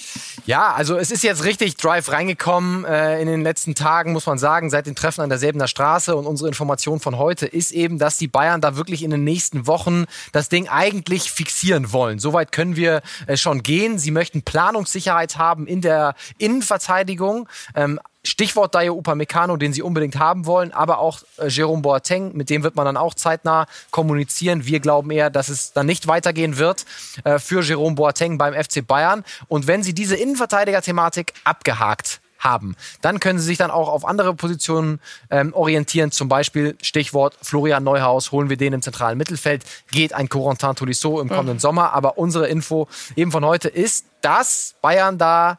Ja, 0.47 0.73
also 0.73 0.97
es 0.97 1.11
ist 1.11 1.23
jetzt 1.23 1.45
richtig 1.45 1.77
Drive 1.77 2.11
reingekommen 2.11 2.87
äh, 2.87 3.21
in 3.21 3.27
den 3.27 3.43
letzten 3.43 3.75
Tagen, 3.75 4.13
muss 4.13 4.25
man 4.25 4.39
sagen, 4.39 4.71
seit 4.71 4.87
dem 4.87 4.95
Treffen 4.95 5.21
an 5.21 5.29
der 5.29 5.39
Säbener 5.39 5.69
Straße. 5.69 6.17
Und 6.17 6.27
unsere 6.27 6.49
Information 6.49 6.99
von 6.99 7.19
heute 7.19 7.47
ist 7.47 7.71
eben, 7.71 7.99
dass 7.99 8.17
die 8.17 8.29
Bayern 8.29 8.63
da 8.63 8.77
wirklich 8.77 9.03
in 9.03 9.11
den 9.11 9.25
nächsten 9.25 9.67
Wochen 9.67 10.07
das 10.33 10.49
Ding 10.49 10.69
eigentlich 10.69 11.31
fixieren 11.31 11.93
wollen. 11.93 12.19
Soweit 12.19 12.51
können 12.51 12.77
wir 12.77 13.03
äh, 13.27 13.37
schon 13.37 13.63
gehen. 13.63 13.99
Sie 13.99 14.11
möchten 14.11 14.43
Planungssicherheit 14.43 15.37
haben 15.37 15.67
in 15.67 15.83
der 15.83 16.15
Innenverteidigung. 16.39 17.49
Ähm, 17.75 18.01
Stichwort 18.25 18.75
Dayo 18.75 18.95
Upamecano, 18.95 19.57
den 19.57 19.73
sie 19.73 19.83
unbedingt 19.83 20.19
haben 20.19 20.47
wollen, 20.47 20.73
aber 20.73 20.99
auch 20.99 21.21
äh, 21.39 21.49
Jerome 21.49 21.83
Boateng, 21.83 22.37
mit 22.37 22.51
dem 22.51 22.63
wird 22.63 22.77
man 22.77 22.85
dann 22.85 22.97
auch 22.97 23.15
zeitnah 23.15 23.67
kommunizieren. 23.91 24.67
Wir 24.67 24.81
glauben 24.81 25.11
eher, 25.11 25.31
dass 25.31 25.49
es 25.49 25.73
dann 25.73 25.87
nicht 25.87 26.07
weitergehen 26.07 26.59
wird 26.59 26.85
äh, 27.25 27.39
für 27.39 27.63
Jerome 27.63 27.95
Boateng 27.95 28.37
beim 28.37 28.55
FC 28.55 28.87
Bayern. 28.87 29.25
Und 29.47 29.67
wenn 29.67 29.83
sie 29.83 29.95
diese 29.95 30.17
Innenverteidiger-Thematik 30.17 31.33
abgehakt 31.45 32.21
haben. 32.39 32.77
Dann 33.01 33.21
können 33.21 33.39
sie 33.39 33.47
sich 33.47 33.59
dann 33.59 33.71
auch 33.71 33.89
auf 33.89 34.05
andere 34.05 34.35
Positionen 34.35 35.01
ähm, 35.31 35.53
orientieren. 35.55 36.11
Zum 36.11 36.29
Beispiel 36.29 36.77
Stichwort 36.83 37.37
Florian 37.43 37.83
Neuhaus, 37.83 38.33
holen 38.33 38.49
wir 38.49 38.57
den 38.57 38.73
im 38.73 38.83
zentralen 38.83 39.19
Mittelfeld, 39.19 39.65
geht 39.91 40.13
ein 40.13 40.29
Corentin 40.29 40.77
Tolisso 40.77 41.21
im 41.21 41.29
kommenden 41.29 41.57
mhm. 41.57 41.61
Sommer. 41.61 41.93
Aber 41.93 42.19
unsere 42.19 42.49
Info 42.49 42.89
eben 43.17 43.33
von 43.33 43.45
heute 43.45 43.69
ist, 43.69 44.07
dass 44.21 44.75
Bayern 44.81 45.19
da 45.19 45.59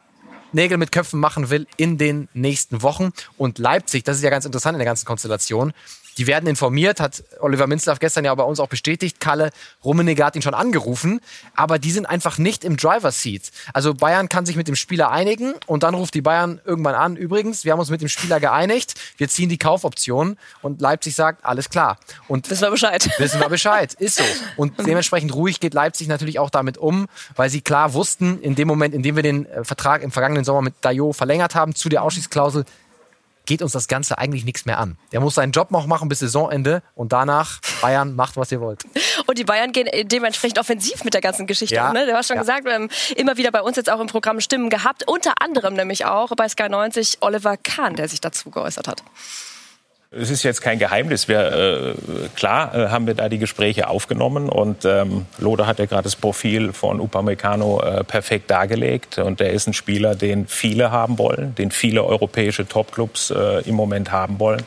Nägel 0.52 0.78
mit 0.78 0.92
Köpfen 0.92 1.20
machen 1.20 1.50
will 1.50 1.66
in 1.76 1.98
den 1.98 2.28
nächsten 2.34 2.82
Wochen. 2.82 3.10
Und 3.36 3.58
Leipzig, 3.58 4.04
das 4.04 4.16
ist 4.16 4.22
ja 4.22 4.30
ganz 4.30 4.44
interessant 4.44 4.74
in 4.74 4.78
der 4.78 4.86
ganzen 4.86 5.06
Konstellation, 5.06 5.72
die 6.18 6.26
werden 6.26 6.46
informiert, 6.46 7.00
hat 7.00 7.24
Oliver 7.40 7.66
Minzlaff 7.66 7.98
gestern 7.98 8.24
ja 8.24 8.34
bei 8.34 8.42
uns 8.42 8.60
auch 8.60 8.68
bestätigt. 8.68 9.20
Kalle 9.20 9.50
Rummenigge 9.82 10.22
hat 10.22 10.36
ihn 10.36 10.42
schon 10.42 10.52
angerufen, 10.52 11.20
aber 11.54 11.78
die 11.78 11.90
sind 11.90 12.04
einfach 12.04 12.36
nicht 12.38 12.64
im 12.64 12.76
Driver's 12.76 13.22
Seat. 13.22 13.50
Also 13.72 13.94
Bayern 13.94 14.28
kann 14.28 14.44
sich 14.44 14.56
mit 14.56 14.68
dem 14.68 14.76
Spieler 14.76 15.10
einigen 15.10 15.54
und 15.66 15.82
dann 15.82 15.94
ruft 15.94 16.14
die 16.14 16.20
Bayern 16.20 16.60
irgendwann 16.64 16.94
an. 16.94 17.16
Übrigens, 17.16 17.64
wir 17.64 17.72
haben 17.72 17.78
uns 17.78 17.90
mit 17.90 18.02
dem 18.02 18.08
Spieler 18.08 18.38
geeinigt, 18.38 18.94
wir 19.16 19.28
ziehen 19.28 19.48
die 19.48 19.58
Kaufoption 19.58 20.36
und 20.62 20.80
Leipzig 20.80 21.14
sagt, 21.14 21.44
alles 21.44 21.70
klar. 21.70 21.98
Und 22.28 22.50
wissen 22.50 22.62
wir 22.62 22.70
Bescheid. 22.70 23.08
Wissen 23.18 23.40
wir 23.40 23.48
Bescheid, 23.48 23.94
ist 23.94 24.16
so. 24.16 24.24
Und 24.56 24.74
dementsprechend 24.86 25.34
ruhig 25.34 25.60
geht 25.60 25.74
Leipzig 25.74 26.08
natürlich 26.08 26.38
auch 26.38 26.50
damit 26.50 26.76
um, 26.76 27.06
weil 27.36 27.48
sie 27.48 27.60
klar 27.60 27.94
wussten, 27.94 28.40
in 28.42 28.54
dem 28.54 28.68
Moment, 28.68 28.94
in 28.94 29.02
dem 29.02 29.16
wir 29.16 29.22
den 29.22 29.46
äh, 29.46 29.64
Vertrag 29.64 30.02
im 30.02 30.10
vergangenen 30.10 30.39
Sommer 30.44 30.62
mit 30.62 30.74
Dayo 30.80 31.12
verlängert 31.12 31.54
haben, 31.54 31.74
zu 31.74 31.88
der 31.88 32.02
Ausschließklausel, 32.02 32.64
geht 33.46 33.62
uns 33.62 33.72
das 33.72 33.88
Ganze 33.88 34.18
eigentlich 34.18 34.44
nichts 34.44 34.64
mehr 34.64 34.78
an. 34.78 34.96
Der 35.10 35.20
muss 35.20 35.34
seinen 35.34 35.50
Job 35.50 35.72
noch 35.72 35.86
machen 35.86 36.08
bis 36.08 36.20
Saisonende 36.20 36.82
und 36.94 37.12
danach 37.12 37.58
Bayern 37.80 38.14
macht, 38.14 38.36
was 38.36 38.52
ihr 38.52 38.60
wollt. 38.60 38.84
Und 39.26 39.38
die 39.38 39.44
Bayern 39.44 39.72
gehen 39.72 39.88
dementsprechend 40.08 40.58
offensiv 40.58 41.04
mit 41.04 41.14
der 41.14 41.20
ganzen 41.20 41.46
Geschichte 41.46 41.74
ja. 41.74 41.88
um. 41.88 41.94
Ne? 41.94 42.06
Du 42.06 42.12
hast 42.12 42.28
schon 42.28 42.36
ja. 42.36 42.42
gesagt, 42.42 42.64
wir 42.64 42.74
haben 42.74 42.88
immer 43.16 43.36
wieder 43.36 43.50
bei 43.50 43.62
uns 43.62 43.76
jetzt 43.76 43.90
auch 43.90 44.00
im 44.00 44.06
Programm 44.06 44.40
Stimmen 44.40 44.70
gehabt, 44.70 45.08
unter 45.08 45.34
anderem 45.40 45.74
nämlich 45.74 46.04
auch 46.04 46.30
bei 46.36 46.48
Sky 46.48 46.68
90 46.68 47.18
Oliver 47.22 47.56
Kahn, 47.56 47.96
der 47.96 48.08
sich 48.08 48.20
dazu 48.20 48.50
geäußert 48.50 48.86
hat. 48.86 49.02
Es 50.12 50.28
ist 50.28 50.42
jetzt 50.42 50.60
kein 50.60 50.80
Geheimnis. 50.80 51.28
Wir, 51.28 51.52
äh, 51.52 51.94
klar 52.34 52.74
äh, 52.74 52.88
haben 52.88 53.06
wir 53.06 53.14
da 53.14 53.28
die 53.28 53.38
Gespräche 53.38 53.86
aufgenommen 53.86 54.48
und 54.48 54.84
ähm, 54.84 55.26
Loder 55.38 55.68
hat 55.68 55.78
ja 55.78 55.86
gerade 55.86 56.02
das 56.02 56.16
Profil 56.16 56.72
von 56.72 57.00
Upamecano 57.00 57.80
äh, 57.80 58.02
perfekt 58.02 58.50
dargelegt 58.50 59.18
und 59.18 59.40
er 59.40 59.50
ist 59.50 59.68
ein 59.68 59.72
Spieler, 59.72 60.16
den 60.16 60.48
viele 60.48 60.90
haben 60.90 61.16
wollen, 61.16 61.54
den 61.54 61.70
viele 61.70 62.04
europäische 62.04 62.66
Topclubs 62.66 63.30
äh, 63.30 63.62
im 63.68 63.76
Moment 63.76 64.10
haben 64.10 64.40
wollen. 64.40 64.64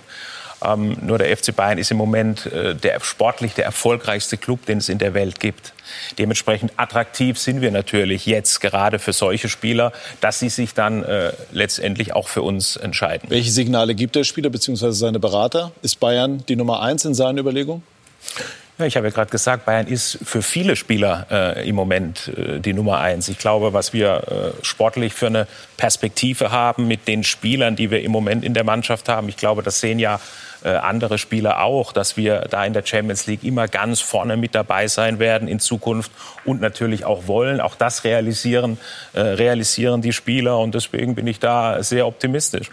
Ähm, 0.64 0.98
nur 1.02 1.18
der 1.18 1.36
FC 1.36 1.56
Bayern 1.56 1.78
ist 1.78 1.92
im 1.92 1.98
Moment 1.98 2.46
äh, 2.48 2.76
der 2.76 3.00
sportlich 3.02 3.54
der 3.54 3.66
erfolgreichste 3.66 4.38
Club, 4.38 4.66
den 4.66 4.78
es 4.78 4.90
in 4.90 4.98
der 4.98 5.14
Welt 5.14 5.40
gibt. 5.40 5.74
Dementsprechend 6.18 6.72
attraktiv 6.78 7.38
sind 7.38 7.62
wir 7.62 7.72
natürlich 7.72 8.26
jetzt 8.26 8.62
gerade 8.62 9.00
für 9.00 9.14
solche 9.14 9.50
Spieler, 9.50 9.92
dass 10.22 10.40
sie 10.40 10.50
sich 10.50 10.74
dann 10.74 11.04
äh, 11.04 11.34
letztendlich 11.52 12.14
auch 12.14 12.28
für 12.28 12.42
uns 12.42 12.76
entscheiden. 12.78 13.30
Welche 13.30 13.52
Signale 13.52 13.96
gibt 13.96 14.16
der 14.16 14.24
Spieler 14.24 14.50
bzw. 14.50 14.92
seine 14.92 15.20
Berater? 15.20 15.72
Ist 15.82 16.00
Bayern 16.00 16.44
die 16.48 16.56
Nummer 16.56 16.82
eins 16.82 17.06
in 17.06 17.14
seinen 17.14 17.38
Überlegungen? 17.38 17.84
Ich 18.86 18.96
habe 18.98 19.08
ja 19.08 19.14
gerade 19.14 19.32
gesagt, 19.32 19.66
Bayern 19.66 19.88
ist 19.88 20.20
für 20.24 20.42
viele 20.42 20.76
Spieler 20.76 21.28
äh, 21.32 21.68
im 21.68 21.76
Moment 21.76 22.32
äh, 22.38 22.60
die 22.60 22.74
Nummer 22.74 23.00
eins. 23.00 23.28
Ich 23.30 23.38
glaube, 23.38 23.74
was 23.74 23.94
wir 23.94 24.54
äh, 24.60 24.66
sportlich 24.66 25.14
für 25.14 25.28
eine 25.28 25.48
Perspektive 25.78 26.52
haben 26.52 26.88
mit 26.88 27.08
den 27.08 27.24
Spielern, 27.24 27.76
die 27.76 27.92
wir 27.92 28.02
im 28.02 28.12
Moment 28.12 28.44
in 28.44 28.54
der 28.54 28.64
Mannschaft 28.64 29.10
haben, 29.10 29.30
ich 29.30 29.38
glaube, 29.38 29.64
das 29.64 29.80
sehen 29.80 30.00
ja 30.00 30.20
äh, 30.64 30.70
andere 30.70 31.18
Spieler 31.18 31.62
auch, 31.62 31.92
dass 31.92 32.16
wir 32.16 32.42
da 32.50 32.64
in 32.66 32.74
der 32.74 32.86
Champions 32.86 33.28
League 33.28 33.44
immer 33.44 33.68
ganz 33.68 34.00
vorne 34.00 34.38
mit 34.38 34.56
dabei 34.56 34.88
sein 34.88 35.20
werden 35.20 35.48
in 35.48 35.60
Zukunft 35.60 36.12
und 36.46 36.62
natürlich 36.62 37.06
auch 37.06 37.28
wollen. 37.28 37.60
Auch 37.60 37.76
das 37.76 38.04
realisieren, 38.04 38.78
äh, 39.14 39.20
realisieren 39.20 40.02
die 40.02 40.14
Spieler 40.14 40.60
und 40.60 40.74
deswegen 40.74 41.16
bin 41.16 41.28
ich 41.28 41.40
da 41.40 41.84
sehr 41.84 42.08
optimistisch. 42.08 42.70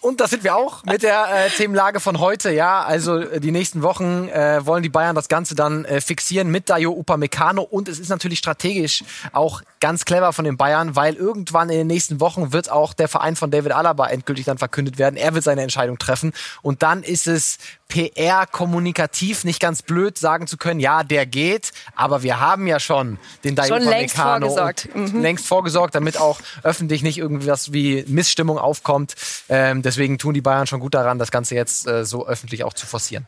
Und 0.00 0.20
das 0.20 0.30
sind 0.30 0.44
wir 0.44 0.54
auch 0.54 0.84
mit 0.84 1.02
der 1.02 1.46
äh, 1.46 1.50
Themenlage 1.50 1.98
von 1.98 2.20
heute. 2.20 2.52
Ja, 2.52 2.84
also 2.84 3.18
äh, 3.18 3.40
die 3.40 3.50
nächsten 3.50 3.82
Wochen 3.82 4.28
äh, 4.28 4.64
wollen 4.64 4.82
die 4.82 4.88
Bayern 4.88 5.16
das 5.16 5.28
Ganze 5.28 5.54
dann 5.54 5.84
äh, 5.84 6.00
fixieren 6.00 6.48
mit 6.48 6.70
Dayo 6.70 6.92
Upamecano. 6.92 7.62
Und 7.62 7.88
es 7.88 7.98
ist 7.98 8.08
natürlich 8.08 8.38
strategisch 8.38 9.02
auch 9.32 9.62
ganz 9.80 10.04
clever 10.04 10.32
von 10.32 10.44
den 10.44 10.56
Bayern, 10.56 10.94
weil 10.94 11.14
irgendwann 11.14 11.70
in 11.70 11.78
den 11.78 11.86
nächsten 11.86 12.20
Wochen 12.20 12.52
wird 12.52 12.70
auch 12.70 12.94
der 12.94 13.08
Verein 13.08 13.34
von 13.34 13.50
David 13.50 13.72
Alaba 13.72 14.06
endgültig 14.06 14.44
dann 14.44 14.58
verkündet 14.58 14.98
werden. 14.98 15.16
Er 15.16 15.34
wird 15.34 15.42
seine 15.42 15.62
Entscheidung 15.62 15.98
treffen. 15.98 16.32
Und 16.62 16.82
dann 16.82 17.02
ist 17.02 17.26
es 17.26 17.58
PR-kommunikativ 17.88 19.44
nicht 19.44 19.60
ganz 19.60 19.82
blöd 19.82 20.18
sagen 20.18 20.46
zu 20.46 20.56
können, 20.56 20.80
ja, 20.80 21.04
der 21.04 21.24
geht, 21.24 21.72
aber 21.94 22.22
wir 22.22 22.40
haben 22.40 22.66
ja 22.66 22.80
schon 22.80 23.18
den 23.44 23.54
Dayo 23.54 23.74
Schon 23.74 23.84
längst 23.84 24.16
vorgesorgt. 24.16 24.88
Mhm. 24.94 25.22
längst 25.22 25.46
vorgesorgt, 25.46 25.94
damit 25.94 26.20
auch 26.20 26.40
öffentlich 26.62 27.02
nicht 27.02 27.18
irgendwas 27.18 27.72
wie 27.72 28.04
Missstimmung 28.08 28.58
aufkommt. 28.58 29.14
Ähm, 29.48 29.82
deswegen 29.82 30.18
tun 30.18 30.34
die 30.34 30.40
Bayern 30.40 30.66
schon 30.66 30.80
gut 30.80 30.94
daran, 30.94 31.18
das 31.18 31.30
Ganze 31.30 31.54
jetzt 31.54 31.86
äh, 31.86 32.04
so 32.04 32.26
öffentlich 32.26 32.64
auch 32.64 32.72
zu 32.72 32.86
forcieren. 32.86 33.26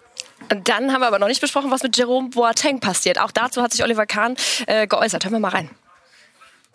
Dann 0.64 0.92
haben 0.92 1.00
wir 1.00 1.06
aber 1.06 1.18
noch 1.18 1.28
nicht 1.28 1.40
besprochen, 1.40 1.70
was 1.70 1.82
mit 1.82 1.96
Jerome 1.96 2.30
Boateng 2.30 2.80
passiert. 2.80 3.20
Auch 3.20 3.30
dazu 3.30 3.62
hat 3.62 3.72
sich 3.72 3.82
Oliver 3.82 4.06
Kahn 4.06 4.36
äh, 4.66 4.86
geäußert. 4.86 5.24
Hören 5.24 5.34
wir 5.34 5.40
mal 5.40 5.48
rein. 5.48 5.70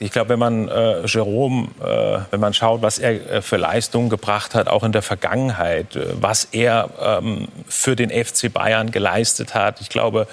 Ich 0.04 0.12
glaube, 0.12 0.30
wenn 0.30 0.40
man 0.40 0.68
äh, 0.68 1.06
Jerome, 1.06 1.70
äh, 1.82 2.20
wenn 2.30 2.42
man 2.42 2.54
schaut, 2.54 2.82
was 2.82 3.00
er 3.00 3.38
äh, 3.38 3.42
für 3.42 3.56
Leistungen 3.56 4.10
gebracht 4.10 4.54
hat, 4.54 4.68
auch 4.68 4.84
in 4.84 4.92
der 4.92 5.02
Vergangenheit, 5.02 5.96
äh, 5.96 6.08
was 6.20 6.50
er 6.52 6.90
ähm, 7.02 7.48
für 7.70 7.96
den 7.96 8.10
FC 8.10 8.52
Bayern 8.52 8.92
geleistet 8.92 9.56
hat, 9.56 9.80
ich 9.80 9.88
glaube, 9.88 10.28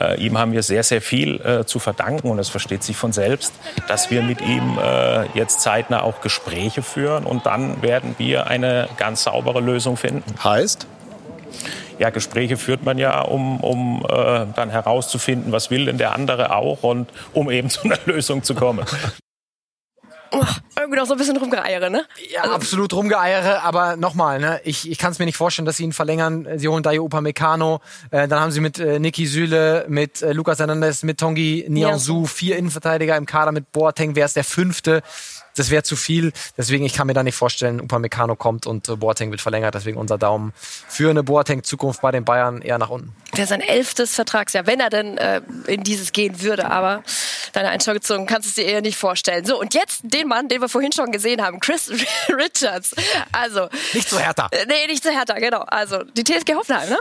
äh, 0.00 0.20
ihm 0.24 0.38
haben 0.38 0.52
wir 0.52 0.62
sehr, 0.62 0.84
sehr 0.84 1.02
viel 1.02 1.40
äh, 1.40 1.64
zu 1.64 1.80
verdanken 1.80 2.30
und 2.30 2.38
es 2.38 2.48
versteht 2.48 2.84
sich 2.84 2.96
von 2.96 3.12
selbst, 3.12 3.52
dass 3.88 4.12
wir 4.12 4.22
mit 4.22 4.40
ihm 4.40 4.78
äh, 4.78 5.26
jetzt 5.36 5.60
zeitnah 5.60 6.02
auch 6.02 6.20
Gespräche 6.20 6.82
führen 6.82 7.24
und 7.24 7.46
dann 7.46 7.82
werden 7.82 8.14
wir 8.18 8.46
eine 8.46 8.88
ganz 8.96 9.24
saubere 9.24 9.60
Lösung 9.60 9.96
finden. 9.96 10.22
Heißt? 10.44 10.86
Ja, 11.98 12.10
Gespräche 12.10 12.56
führt 12.56 12.84
man 12.84 12.98
ja, 12.98 13.22
um, 13.22 13.60
um 13.60 14.04
äh, 14.08 14.46
dann 14.54 14.70
herauszufinden, 14.70 15.52
was 15.52 15.70
will 15.70 15.86
denn 15.86 15.98
der 15.98 16.14
andere 16.14 16.54
auch 16.54 16.82
und 16.82 17.08
um 17.32 17.50
eben 17.50 17.70
zu 17.70 17.84
einer 17.84 17.98
Lösung 18.06 18.42
zu 18.42 18.54
kommen. 18.54 18.84
Oh, 20.32 20.44
irgendwie 20.78 20.98
noch 20.98 21.06
so 21.06 21.14
ein 21.14 21.18
bisschen 21.18 21.36
rumgeeiere, 21.36 21.88
ne? 21.88 22.04
Ja, 22.32 22.42
absolut 22.42 22.92
rumgeeiere, 22.92 23.62
aber 23.62 23.96
nochmal, 23.96 24.40
ne, 24.40 24.60
ich, 24.64 24.90
ich 24.90 24.98
kann 24.98 25.12
es 25.12 25.18
mir 25.18 25.24
nicht 25.24 25.36
vorstellen, 25.36 25.66
dass 25.66 25.76
sie 25.76 25.84
ihn 25.84 25.92
verlängern. 25.92 26.46
Sie 26.56 26.68
holen 26.68 26.82
Dayo 26.82 27.04
Upamecano, 27.04 27.80
äh, 28.10 28.26
dann 28.26 28.40
haben 28.40 28.50
sie 28.50 28.60
mit 28.60 28.78
äh, 28.78 28.98
Niki 28.98 29.26
Süle, 29.26 29.86
mit 29.88 30.22
äh, 30.22 30.32
Lucas 30.32 30.58
Hernandez, 30.58 31.04
mit 31.04 31.18
Tongi 31.20 31.64
Nianzou 31.68 32.26
vier 32.26 32.56
Innenverteidiger 32.56 33.16
im 33.16 33.26
Kader, 33.26 33.52
mit 33.52 33.72
Boateng 33.72 34.16
wäre 34.16 34.26
es 34.26 34.34
der 34.34 34.44
fünfte. 34.44 35.02
Das 35.56 35.70
wäre 35.70 35.82
zu 35.82 35.96
viel, 35.96 36.32
deswegen 36.56 36.84
ich 36.84 36.94
kann 36.94 37.06
mir 37.06 37.14
da 37.14 37.22
nicht 37.22 37.34
vorstellen, 37.34 37.80
Upamecano 37.80 38.36
kommt 38.36 38.66
und 38.66 38.88
äh, 38.88 38.96
Boateng 38.96 39.30
wird 39.30 39.40
verlängert, 39.40 39.74
deswegen 39.74 39.98
unser 39.98 40.18
Daumen 40.18 40.52
für 40.56 41.10
eine 41.10 41.22
Boateng-Zukunft 41.22 42.00
bei 42.00 42.10
den 42.10 42.24
Bayern 42.24 42.62
eher 42.62 42.78
nach 42.78 42.90
unten. 42.90 43.14
Wäre 43.34 43.46
sein 43.46 43.60
elftes 43.60 44.14
Vertragsjahr, 44.14 44.66
wenn 44.66 44.80
er 44.80 44.90
denn 44.90 45.18
äh, 45.18 45.42
in 45.66 45.82
dieses 45.82 46.12
gehen 46.12 46.40
würde. 46.40 46.70
Aber 46.70 47.02
deine 47.52 47.68
Einschätzung 47.68 48.26
kannst 48.26 48.46
du 48.46 48.48
es 48.48 48.54
dir 48.54 48.72
eher 48.72 48.80
nicht 48.80 48.96
vorstellen. 48.96 49.44
So, 49.44 49.60
und 49.60 49.74
jetzt 49.74 50.00
den 50.02 50.28
Mann, 50.28 50.48
den 50.48 50.60
wir 50.60 50.68
vorhin 50.68 50.92
schon 50.92 51.12
gesehen 51.12 51.42
haben, 51.42 51.60
Chris 51.60 51.90
Richards. 52.28 52.94
Also. 53.32 53.68
Nicht 53.92 54.08
so 54.08 54.18
härter. 54.18 54.48
Äh, 54.50 54.66
nee, 54.66 54.86
nicht 54.86 55.02
so 55.02 55.10
härter, 55.10 55.34
genau. 55.34 55.60
Also, 55.60 56.02
die 56.02 56.24
TSG 56.24 56.54
Hoffenheim, 56.54 56.88
ne? 56.88 56.98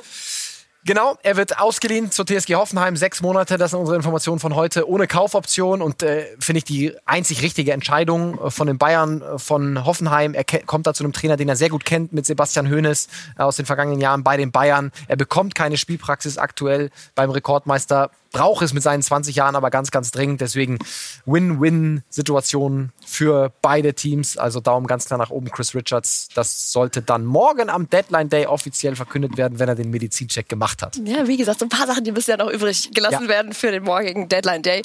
Genau, 0.87 1.17
er 1.23 1.35
wird 1.35 1.57
ausgeliehen 1.57 2.11
zur 2.11 2.27
TSG 2.27 2.53
Hoffenheim, 2.53 2.95
sechs 2.95 3.23
Monate, 3.23 3.57
das 3.57 3.71
sind 3.71 3.79
unsere 3.79 3.95
Informationen 3.95 4.39
von 4.39 4.53
heute, 4.53 4.87
ohne 4.87 5.07
Kaufoption 5.07 5.81
und 5.81 6.03
äh, 6.03 6.27
finde 6.39 6.59
ich 6.59 6.63
die 6.63 6.93
einzig 7.05 7.41
richtige 7.41 7.73
Entscheidung 7.73 8.39
äh, 8.39 8.51
von 8.51 8.67
den 8.67 8.77
Bayern, 8.77 9.23
äh, 9.23 9.39
von 9.39 9.83
Hoffenheim. 9.83 10.35
Er 10.35 10.43
kommt 10.43 10.85
da 10.85 10.93
zu 10.93 11.03
einem 11.03 11.11
Trainer, 11.11 11.37
den 11.37 11.49
er 11.49 11.55
sehr 11.55 11.69
gut 11.69 11.85
kennt, 11.85 12.13
mit 12.13 12.27
Sebastian 12.27 12.69
Hoeneß 12.69 13.07
äh, 13.39 13.41
aus 13.41 13.55
den 13.55 13.65
vergangenen 13.65 13.99
Jahren 13.99 14.23
bei 14.23 14.37
den 14.37 14.51
Bayern. 14.51 14.91
Er 15.07 15.15
bekommt 15.15 15.55
keine 15.55 15.77
Spielpraxis 15.77 16.37
aktuell 16.37 16.91
beim 17.15 17.31
Rekordmeister, 17.31 18.11
braucht 18.35 18.63
es 18.63 18.73
mit 18.73 18.83
seinen 18.83 19.01
20 19.01 19.37
Jahren 19.37 19.55
aber 19.55 19.69
ganz, 19.69 19.91
ganz 19.91 20.11
dringend. 20.11 20.41
Deswegen 20.41 20.77
Win-Win-Situation 21.25 22.91
für 23.05 23.53
beide 23.61 23.93
Teams. 23.93 24.37
Also 24.37 24.59
Daumen 24.59 24.87
ganz 24.87 25.05
klar 25.05 25.17
nach 25.17 25.29
oben, 25.29 25.49
Chris 25.49 25.73
Richards. 25.73 26.27
Das 26.35 26.73
sollte 26.73 27.01
dann 27.01 27.23
morgen 27.23 27.69
am 27.69 27.89
Deadline 27.89 28.27
Day 28.29 28.45
offiziell 28.45 28.97
verkündet 28.97 29.37
werden, 29.37 29.57
wenn 29.59 29.69
er 29.69 29.75
den 29.75 29.89
Medizincheck 29.89 30.49
gemacht 30.49 30.81
hat. 30.81 30.97
Ja, 31.05 31.27
wie 31.27 31.37
gesagt, 31.37 31.59
so 31.59 31.65
ein 31.65 31.69
paar 31.69 31.87
Sachen, 31.87 32.03
die 32.03 32.11
müssen 32.11 32.31
ja 32.31 32.37
noch 32.37 32.49
übrig 32.51 32.91
gelassen 32.93 33.23
Ja. 33.23 33.29
werden 33.29 33.53
für 33.53 33.71
den 33.71 33.83
morgigen 33.83 34.27
Deadline 34.27 34.61
Day. 34.61 34.81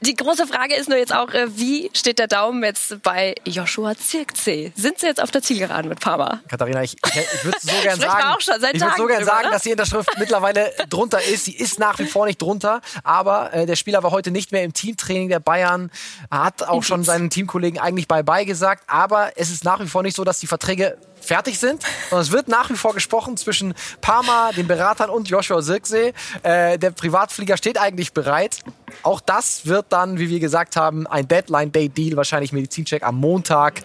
Die 0.00 0.14
große 0.14 0.46
Frage 0.46 0.76
ist 0.76 0.88
nur 0.88 0.98
jetzt 0.98 1.12
auch, 1.12 1.34
äh, 1.34 1.48
wie 1.56 1.90
steht 1.94 2.20
der 2.20 2.28
Daumen 2.28 2.62
jetzt 2.62 3.02
bei 3.02 3.34
Joshua 3.44 3.96
Zirkzee? 3.96 4.72
Sind 4.76 5.00
sie 5.00 5.06
jetzt 5.06 5.20
auf 5.20 5.32
der 5.32 5.42
Zielgeraden 5.42 5.88
mit 5.88 5.98
Parma? 5.98 6.40
Katharina, 6.48 6.84
ich, 6.84 6.96
ich, 7.04 7.16
ich 7.16 7.44
würde 7.44 7.58
so 7.60 7.68
gern 7.82 7.96
Sprechen 7.96 8.00
wir 8.00 8.58
sagen, 8.60 8.72
ich 8.74 8.80
würde 8.80 8.94
so 8.96 9.06
gern 9.06 9.18
drüber, 9.18 9.24
sagen, 9.24 9.46
ne? 9.46 9.50
dass 9.50 9.62
die 9.62 9.70
Unterschrift 9.72 10.10
mittlerweile 10.18 10.72
drunter 10.88 11.20
ist. 11.20 11.46
Sie 11.46 11.56
ist 11.56 11.80
nach 11.80 11.98
wie 11.98 12.06
vor 12.06 12.26
nicht 12.26 12.40
drunter, 12.40 12.80
aber 13.04 13.52
äh, 13.52 13.66
der 13.66 13.76
Spieler 13.76 14.02
war 14.02 14.10
heute 14.10 14.30
nicht 14.30 14.52
mehr 14.52 14.64
im 14.64 14.72
Teamtraining 14.72 15.28
der 15.28 15.40
Bayern, 15.40 15.90
hat 16.30 16.62
auch 16.62 16.82
schon 16.82 17.04
seinen 17.04 17.30
Teamkollegen 17.30 17.80
eigentlich 17.80 18.08
bye 18.08 18.24
bye 18.24 18.44
gesagt, 18.44 18.84
aber 18.86 19.32
es 19.36 19.50
ist 19.50 19.64
nach 19.64 19.80
wie 19.80 19.86
vor 19.86 20.02
nicht 20.02 20.16
so, 20.16 20.24
dass 20.24 20.40
die 20.40 20.46
Verträge 20.46 20.98
fertig 21.24 21.58
sind, 21.58 21.82
sondern 22.10 22.24
es 22.26 22.32
wird 22.32 22.48
nach 22.48 22.70
wie 22.70 22.76
vor 22.76 22.94
gesprochen 22.94 23.36
zwischen 23.36 23.74
Parma, 24.00 24.50
den 24.52 24.66
Beratern 24.66 25.10
und 25.10 25.28
Joshua 25.28 25.62
Zirkzee. 25.62 26.12
Äh, 26.42 26.78
der 26.78 26.90
Privatflieger 26.90 27.56
steht 27.56 27.78
eigentlich 27.78 28.12
bereit. 28.12 28.58
Auch 29.02 29.20
das 29.20 29.66
wird 29.66 29.86
dann, 29.90 30.18
wie 30.18 30.28
wir 30.28 30.40
gesagt 30.40 30.76
haben, 30.76 31.06
ein 31.06 31.26
Deadline-Day-Deal, 31.26 32.16
wahrscheinlich 32.16 32.52
Medizincheck 32.52 33.02
am 33.02 33.16
Montag. 33.16 33.82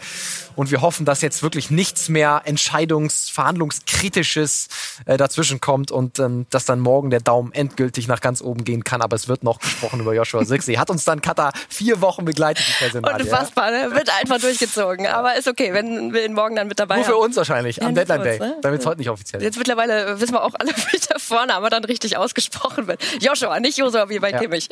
Und 0.56 0.72
wir 0.72 0.82
hoffen, 0.82 1.06
dass 1.06 1.22
jetzt 1.22 1.44
wirklich 1.44 1.70
nichts 1.70 2.10
mehr 2.10 2.42
Entscheidungs-, 2.46 3.32
Verhandlungskritisches 3.32 4.68
äh, 5.06 5.16
dazwischen 5.16 5.62
kommt 5.62 5.92
und 5.92 6.18
ähm, 6.18 6.48
dass 6.50 6.66
dann 6.66 6.80
morgen 6.80 7.12
der 7.12 7.20
Daumen 7.20 7.52
endgültig 7.52 8.08
nach 8.08 8.22
ganz 8.22 8.42
oben 8.42 8.64
gehen 8.64 8.84
kann. 8.84 9.02
Aber 9.02 9.16
es 9.16 9.28
wird 9.28 9.44
noch 9.44 9.60
gesprochen 9.60 10.00
über 10.00 10.16
Joshua 10.16 10.44
Zirkzee. 10.44 10.80
Hat 10.80 10.90
uns 10.90 11.06
dann 11.06 11.22
Katar 11.22 11.54
vier 11.70 12.02
Wochen 12.02 12.26
begleitet, 12.26 12.66
die 12.68 12.84
Personalie. 12.84 13.26
Unfassbar, 13.26 13.70
ne? 13.70 13.92
Wird 13.94 14.10
einfach 14.20 14.40
durchgezogen. 14.40 15.06
Aber 15.06 15.36
ist 15.36 15.48
okay, 15.48 15.74
wenn 15.74 16.12
wir 16.12 16.26
ihn 16.26 16.34
morgen 16.34 16.56
dann 16.56 16.68
mit 16.68 16.80
dabei 16.80 17.04
haben. 17.04 17.04
Uns 17.28 17.38
wahrscheinlich, 17.38 17.82
am 17.84 17.94
Deadline 17.96 18.24
Day, 18.24 18.40
ne? 18.40 18.58
damit 18.62 18.82
es 18.82 18.86
heute 18.86 19.00
nicht 19.00 19.10
offiziell 19.10 19.42
ist. 19.42 19.46
Jetzt 19.46 19.58
mittlerweile 19.58 20.20
wissen 20.20 20.34
wir 20.34 20.44
auch 20.44 20.54
alle, 20.58 20.72
wie 20.92 21.00
der 21.00 21.20
Vorname 21.20 21.70
dann 21.70 21.84
richtig 21.86 22.18
ausgesprochen 22.18 22.88
wird. 22.88 23.02
Joshua, 23.22 23.60
nicht 23.60 23.78
Joshua 23.78 24.10
wie 24.10 24.20
bei 24.20 24.32
Ja. 24.32 24.40
Kimmich. 24.40 24.68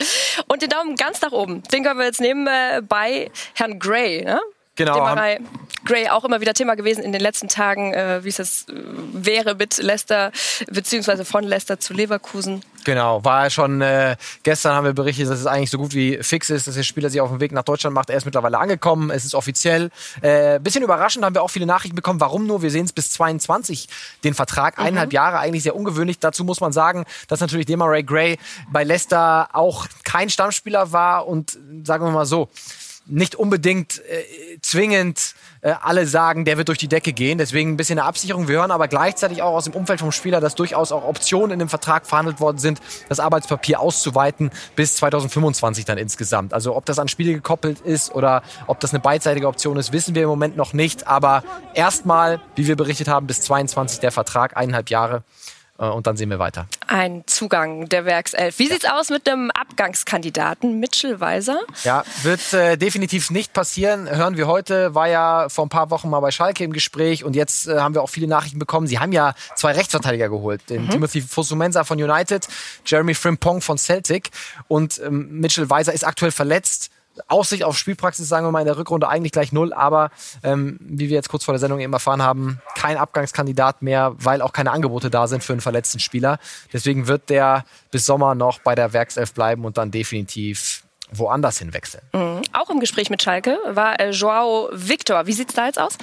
Und 0.47 0.61
den 0.61 0.69
Daumen 0.69 0.95
ganz 0.95 1.21
nach 1.21 1.31
oben, 1.31 1.63
den 1.71 1.83
können 1.83 1.99
wir 1.99 2.05
jetzt 2.05 2.21
nehmen 2.21 2.47
äh, 2.47 2.81
bei 2.81 3.31
Herrn 3.53 3.79
Gray. 3.79 4.23
Ne? 4.23 4.39
Genau, 4.75 5.15
bei 5.15 5.39
Gray 5.85 6.09
auch 6.09 6.25
immer 6.25 6.41
wieder 6.41 6.53
Thema 6.53 6.75
gewesen 6.75 7.03
in 7.03 7.11
den 7.11 7.21
letzten 7.21 7.47
Tagen, 7.47 7.93
äh, 7.93 8.23
wie 8.23 8.29
es 8.29 8.37
jetzt 8.37 8.69
äh, 8.69 8.73
wäre 9.13 9.55
mit 9.55 9.77
Leicester, 9.77 10.31
beziehungsweise 10.69 11.23
von 11.23 11.43
Leicester 11.43 11.79
zu 11.79 11.93
Leverkusen. 11.93 12.61
Genau, 12.83 13.23
war 13.23 13.45
ja 13.45 13.49
schon, 13.49 13.81
äh, 13.81 14.15
gestern 14.43 14.73
haben 14.73 14.85
wir 14.85 14.93
berichtet, 14.93 15.29
dass 15.29 15.39
es 15.39 15.45
eigentlich 15.45 15.71
so 15.71 15.77
gut 15.77 15.93
wie 15.93 16.19
fix 16.21 16.49
ist, 16.49 16.67
dass 16.67 16.75
der 16.75 16.83
Spieler 16.83 17.09
sich 17.09 17.21
auf 17.21 17.29
den 17.29 17.39
Weg 17.39 17.51
nach 17.51 17.63
Deutschland 17.63 17.93
macht. 17.93 18.09
Er 18.09 18.17
ist 18.17 18.25
mittlerweile 18.25 18.57
angekommen, 18.57 19.11
es 19.11 19.25
ist 19.25 19.33
offiziell. 19.33 19.91
Äh, 20.21 20.59
bisschen 20.59 20.83
überraschend 20.83 21.23
haben 21.23 21.35
wir 21.35 21.41
auch 21.41 21.49
viele 21.49 21.65
Nachrichten 21.65 21.95
bekommen. 21.95 22.19
Warum 22.19 22.45
nur? 22.45 22.61
Wir 22.61 22.69
sehen 22.69 22.85
es 22.85 22.93
bis 22.93 23.11
22, 23.11 23.87
den 24.23 24.33
Vertrag. 24.33 24.77
Eineinhalb 24.77 25.13
Jahre, 25.13 25.39
eigentlich 25.39 25.63
sehr 25.63 25.75
ungewöhnlich. 25.75 26.19
Dazu 26.19 26.43
muss 26.43 26.59
man 26.59 26.73
sagen, 26.73 27.05
dass 27.27 27.39
natürlich 27.39 27.65
Demaray 27.65 28.03
Gray 28.03 28.37
bei 28.71 28.83
Leicester 28.83 29.49
auch 29.53 29.87
kein 30.03 30.29
Stammspieler 30.29 30.91
war 30.91 31.27
und 31.27 31.57
sagen 31.83 32.05
wir 32.05 32.11
mal 32.11 32.25
so, 32.25 32.49
nicht 33.07 33.35
unbedingt 33.35 33.99
äh, 33.99 34.59
zwingend 34.61 35.35
äh, 35.61 35.73
alle 35.81 36.07
sagen, 36.07 36.45
der 36.45 36.57
wird 36.57 36.67
durch 36.67 36.77
die 36.77 36.87
Decke 36.87 37.13
gehen. 37.13 37.37
Deswegen 37.37 37.71
ein 37.71 37.77
bisschen 37.77 37.99
eine 37.99 38.07
Absicherung. 38.07 38.47
Wir 38.47 38.57
hören 38.57 38.71
aber 38.71 38.87
gleichzeitig 38.87 39.41
auch 39.41 39.53
aus 39.53 39.65
dem 39.65 39.73
Umfeld 39.73 39.99
vom 39.99 40.11
Spieler, 40.11 40.41
dass 40.41 40.55
durchaus 40.55 40.91
auch 40.91 41.03
Optionen 41.03 41.51
in 41.51 41.59
dem 41.59 41.69
Vertrag 41.69 42.05
verhandelt 42.05 42.39
worden 42.39 42.57
sind, 42.57 42.81
das 43.09 43.19
Arbeitspapier 43.19 43.79
auszuweiten 43.79 44.51
bis 44.75 44.95
2025 44.95 45.85
dann 45.85 45.97
insgesamt. 45.97 46.53
Also 46.53 46.75
ob 46.75 46.85
das 46.85 46.99
an 46.99 47.07
Spiele 47.07 47.33
gekoppelt 47.33 47.81
ist 47.81 48.13
oder 48.13 48.43
ob 48.67 48.79
das 48.79 48.93
eine 48.93 48.99
beidseitige 48.99 49.47
Option 49.47 49.77
ist, 49.77 49.91
wissen 49.93 50.15
wir 50.15 50.23
im 50.23 50.29
Moment 50.29 50.57
noch 50.57 50.73
nicht. 50.73 51.07
Aber 51.07 51.43
erstmal, 51.73 52.41
wie 52.55 52.67
wir 52.67 52.75
berichtet 52.75 53.07
haben, 53.07 53.27
bis 53.27 53.41
22 53.41 53.99
der 53.99 54.11
Vertrag, 54.11 54.57
eineinhalb 54.57 54.89
Jahre. 54.89 55.23
Äh, 55.77 55.85
Und 55.85 56.07
dann 56.07 56.17
sehen 56.17 56.29
wir 56.29 56.39
weiter. 56.39 56.67
Ein 56.87 57.23
Zugang 57.25 57.89
der 57.89 58.05
Werkself. 58.05 58.59
Wie 58.59 58.67
sieht's 58.67 58.85
aus 58.85 59.09
mit 59.09 59.27
dem 59.27 59.51
Abgangskandidaten 59.51 60.79
Mitchell 60.79 61.19
Weiser? 61.19 61.59
Ja, 61.83 62.03
wird 62.23 62.53
äh, 62.53 62.77
definitiv 62.77 63.31
nicht 63.31 63.53
passieren. 63.53 64.09
Hören 64.09 64.37
wir 64.37 64.47
heute, 64.47 64.95
war 64.95 65.07
ja 65.07 65.49
vor 65.49 65.65
ein 65.65 65.69
paar 65.69 65.89
Wochen 65.89 66.09
mal 66.09 66.19
bei 66.19 66.31
Schalke 66.31 66.63
im 66.63 66.71
Gespräch 66.73 67.23
und 67.23 67.35
jetzt 67.35 67.67
äh, 67.67 67.79
haben 67.79 67.93
wir 67.93 68.01
auch 68.03 68.09
viele 68.09 68.27
Nachrichten 68.27 68.59
bekommen. 68.59 68.87
Sie 68.87 68.99
haben 68.99 69.11
ja 69.11 69.33
zwei 69.55 69.71
Rechtsverteidiger 69.73 70.29
geholt. 70.29 70.69
Den 70.69 70.89
Timothy 70.89 71.21
Fosumensa 71.21 71.83
von 71.83 72.01
United, 72.01 72.47
Jeremy 72.85 73.13
Frimpong 73.13 73.61
von 73.61 73.77
Celtic 73.77 74.29
und 74.67 74.99
ähm, 75.03 75.27
Mitchell 75.39 75.69
Weiser 75.69 75.93
ist 75.93 76.05
aktuell 76.05 76.31
verletzt. 76.31 76.91
Aussicht 77.27 77.63
auf 77.63 77.77
Spielpraxis, 77.77 78.27
sagen 78.27 78.45
wir 78.45 78.51
mal, 78.51 78.59
in 78.59 78.65
der 78.65 78.77
Rückrunde 78.77 79.07
eigentlich 79.07 79.31
gleich 79.31 79.51
null, 79.51 79.73
aber 79.73 80.11
ähm, 80.43 80.77
wie 80.81 81.09
wir 81.09 81.15
jetzt 81.15 81.29
kurz 81.29 81.43
vor 81.43 81.53
der 81.53 81.59
Sendung 81.59 81.79
eben 81.79 81.93
erfahren 81.93 82.21
haben, 82.21 82.61
kein 82.75 82.97
Abgangskandidat 82.97 83.81
mehr, 83.81 84.13
weil 84.17 84.41
auch 84.41 84.53
keine 84.53 84.71
Angebote 84.71 85.09
da 85.09 85.27
sind 85.27 85.43
für 85.43 85.53
einen 85.53 85.61
verletzten 85.61 85.99
Spieler. 85.99 86.39
Deswegen 86.73 87.07
wird 87.07 87.29
der 87.29 87.65
bis 87.91 88.05
Sommer 88.05 88.35
noch 88.35 88.59
bei 88.59 88.75
der 88.75 88.93
Werkself 88.93 89.33
bleiben 89.33 89.65
und 89.65 89.77
dann 89.77 89.91
definitiv 89.91 90.83
woanders 91.11 91.59
hinwechseln. 91.59 92.03
Auch 92.53 92.69
im 92.69 92.79
Gespräch 92.79 93.09
mit 93.09 93.21
Schalke 93.21 93.57
war 93.67 93.99
äh, 93.99 94.09
Joao 94.09 94.69
Victor. 94.71 95.27
Wie 95.27 95.33
sieht's 95.33 95.53
da 95.53 95.67
jetzt 95.67 95.79
aus? 95.79 95.97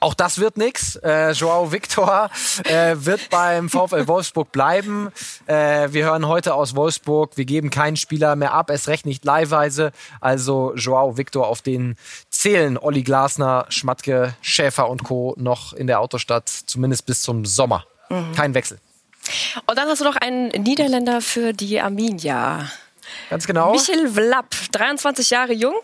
Auch 0.00 0.14
das 0.14 0.38
wird 0.38 0.56
nix. 0.56 0.96
Äh, 0.96 1.32
Joao 1.32 1.72
Victor 1.72 2.30
äh, 2.64 2.94
wird 2.96 3.30
beim 3.30 3.68
VfL 3.68 4.06
Wolfsburg 4.06 4.52
bleiben. 4.52 5.10
Äh, 5.46 5.88
wir 5.92 6.04
hören 6.04 6.28
heute 6.28 6.54
aus 6.54 6.76
Wolfsburg, 6.76 7.36
wir 7.36 7.44
geben 7.44 7.70
keinen 7.70 7.96
Spieler 7.96 8.36
mehr 8.36 8.52
ab, 8.52 8.70
erst 8.70 8.88
recht 8.88 9.06
nicht 9.06 9.24
leihweise. 9.24 9.92
Also 10.20 10.74
Joao 10.76 11.16
Victor, 11.16 11.48
auf 11.48 11.62
den 11.62 11.96
zählen 12.30 12.78
Olli 12.78 13.02
Glasner, 13.02 13.66
Schmatke, 13.70 14.34
Schäfer 14.40 14.88
und 14.88 15.04
Co. 15.04 15.34
noch 15.36 15.72
in 15.72 15.86
der 15.86 16.00
Autostadt, 16.00 16.48
zumindest 16.48 17.06
bis 17.06 17.22
zum 17.22 17.44
Sommer. 17.44 17.84
Kein 18.34 18.54
Wechsel. 18.54 18.78
Und 19.66 19.76
dann 19.76 19.88
hast 19.88 20.00
du 20.00 20.04
noch 20.04 20.16
einen 20.16 20.48
Niederländer 20.48 21.20
für 21.20 21.52
die 21.52 21.80
Arminia. 21.80 22.70
Ganz 23.30 23.46
genau. 23.46 23.72
Michel 23.72 24.08
Vlapp, 24.08 24.54
23 24.72 25.30
Jahre 25.30 25.52
jung. 25.52 25.74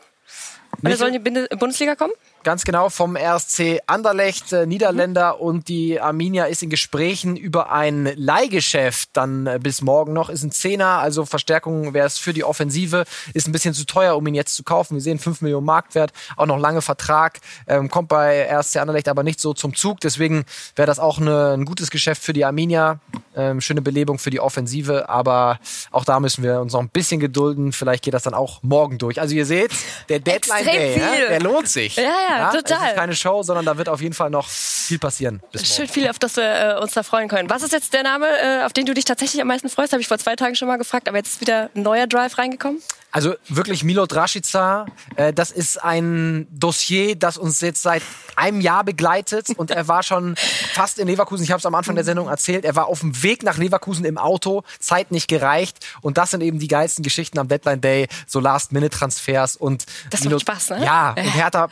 Und 0.83 0.91
er 0.91 0.97
soll 0.97 1.15
in 1.15 1.23
die 1.23 1.57
Bundesliga 1.57 1.95
kommen? 1.95 2.13
Ganz 2.45 2.65
genau, 2.65 2.91
vom 2.91 3.17
RSC 3.17 3.81
Anderlecht, 3.87 4.53
äh, 4.53 4.67
Niederländer 4.67 5.41
und 5.41 5.69
die 5.69 5.99
Arminia 5.99 6.45
ist 6.45 6.63
in 6.63 6.69
Gesprächen 6.69 7.39
über 7.39 7.73
ein 7.73 8.13
Leihgeschäft 8.17 9.09
dann 9.15 9.47
äh, 9.47 9.59
bis 9.63 9.81
morgen 9.81 10.13
noch. 10.13 10.29
Ist 10.29 10.43
ein 10.43 10.51
Zehner, 10.51 10.99
also 10.99 11.25
Verstärkung 11.25 11.95
wäre 11.95 12.07
es 12.07 12.19
für 12.19 12.35
die 12.35 12.45
Offensive. 12.45 13.07
Ist 13.33 13.49
ein 13.49 13.53
bisschen 13.53 13.73
zu 13.73 13.87
teuer, 13.87 14.15
um 14.15 14.27
ihn 14.27 14.35
jetzt 14.35 14.57
zu 14.57 14.63
kaufen. 14.63 14.97
Wir 14.97 15.01
sehen 15.01 15.19
5 15.19 15.41
Millionen 15.41 15.65
Marktwert, 15.65 16.13
auch 16.37 16.45
noch 16.45 16.59
lange 16.59 16.83
Vertrag. 16.83 17.41
Ähm, 17.67 17.89
kommt 17.89 18.11
bei 18.11 18.47
RSC 18.47 18.79
Anderlecht 18.79 19.09
aber 19.09 19.23
nicht 19.23 19.41
so 19.41 19.55
zum 19.55 19.75
Zug. 19.75 20.01
Deswegen 20.01 20.45
wäre 20.77 20.87
das 20.87 20.99
auch 20.99 21.19
eine, 21.19 21.53
ein 21.53 21.65
gutes 21.65 21.91
Geschäft 21.91 22.23
für 22.23 22.35
die 22.35 22.45
Arminia. 22.45 22.99
Ähm, 23.35 23.63
schöne 23.63 23.81
Belebung 23.81 24.19
für 24.19 24.31
die 24.31 24.41
Offensive, 24.41 25.09
aber 25.09 25.59
auch 25.91 26.05
da 26.05 26.21
müssen 26.21 26.45
wir 26.45 26.61
uns 26.61 26.75
noch 26.75 26.81
ein 26.81 26.91
bisschen 26.91 27.21
gedulden. 27.21 27.73
Vielleicht 27.73 28.05
geht 28.05 28.13
das 28.13 28.23
dann 28.23 28.35
auch 28.35 28.63
morgen 28.63 28.99
durch. 28.99 29.19
Also 29.19 29.35
ihr 29.35 29.47
seht, 29.47 29.73
der 30.11 30.21
Deadline 30.21 30.65
Day, 30.67 30.99
ja, 30.99 31.29
der 31.31 31.41
lohnt 31.41 31.69
sich. 31.69 31.97
Ja, 31.97 32.03
ja, 32.03 32.34
Es 32.43 32.63
total. 32.63 32.89
ist 32.89 32.97
keine 32.97 33.15
Show, 33.15 33.43
sondern 33.43 33.65
da 33.65 33.79
wird 33.79 33.89
auf 33.89 34.01
jeden 34.01 34.15
Fall 34.15 34.31
noch 34.31 34.49
viel 34.49 34.99
passieren. 34.99 35.41
Schön 35.63 35.89
viel, 35.89 36.09
auf 36.09 36.19
das 36.19 36.37
wir 36.37 36.77
äh, 36.77 36.81
uns 36.81 36.93
da 36.93 37.03
freuen 37.03 37.29
können. 37.29 37.51
Was 37.51 37.63
ist 37.63 37.73
jetzt 37.73 37.93
der 37.93 38.03
Name, 38.03 38.27
äh, 38.27 38.65
auf 38.65 38.73
den 38.73 38.87
du 38.87 38.95
dich 38.95 39.05
tatsächlich 39.05 39.41
am 39.41 39.49
meisten 39.49 39.69
freust? 39.69 39.93
Habe 39.93 40.01
ich 40.01 40.09
vor 40.09 40.19
zwei 40.19 40.37
Tagen 40.37 40.55
schon 40.55 40.69
mal 40.69 40.77
gefragt, 40.77 41.09
aber 41.09 41.19
jetzt 41.19 41.35
ist 41.35 41.41
wieder 41.41 41.71
ein 41.75 41.83
neuer 41.83 42.07
Drive 42.07 42.39
reingekommen. 42.39 42.81
Also 43.15 43.35
wirklich 43.49 43.85
Milot 43.85 44.17
Rashica, 44.17 44.87
äh, 45.15 45.33
das 45.33 45.53
ist 45.53 45.83
ein 45.83 46.49
Dossier, 46.51 47.15
das 47.15 47.39
uns 47.39 47.61
jetzt 47.61 47.81
seit 47.81 48.03
einem 48.35 48.61
Jahr 48.61 48.83
begleitet 48.83 49.51
und 49.57 49.71
er 49.71 49.87
war 49.87 50.03
schon 50.03 50.35
fast 50.73 50.99
in 50.99 51.07
Leverkusen. 51.07 51.45
Ich 51.45 51.53
habe 51.53 51.61
es 51.61 51.67
am 51.67 51.77
Anfang 51.77 51.95
der 51.95 52.03
Sendung 52.03 52.27
erzählt. 52.27 52.65
Er 52.65 52.75
war 52.75 52.89
auf 52.89 53.01
dem 53.01 53.23
Weg 53.23 53.45
nach 53.45 53.57
Leverkusen 53.57 54.05
im 54.05 54.19
Auto, 54.19 54.65
Zeit 54.81 55.13
nicht 55.13 55.29
gereicht 55.29 55.87
und 56.01 56.19
das 56.19 56.33
sind 56.33 56.41
eben 56.41 56.59
die 56.59 56.67
geilsten 56.67 57.05
Geschichten 57.05 57.39
am 57.39 57.47
Deadline 57.47 57.81
Day, 57.81 58.09
so 58.27 58.41
Last-Minute-Transfers 58.41 59.55
und 59.55 59.87
Das 60.11 60.25
macht 60.25 60.41
Spaß, 60.41 60.71
ne? 60.71 60.85
Ja, 60.85 61.11
und 61.17 61.23
Hertha 61.23 61.69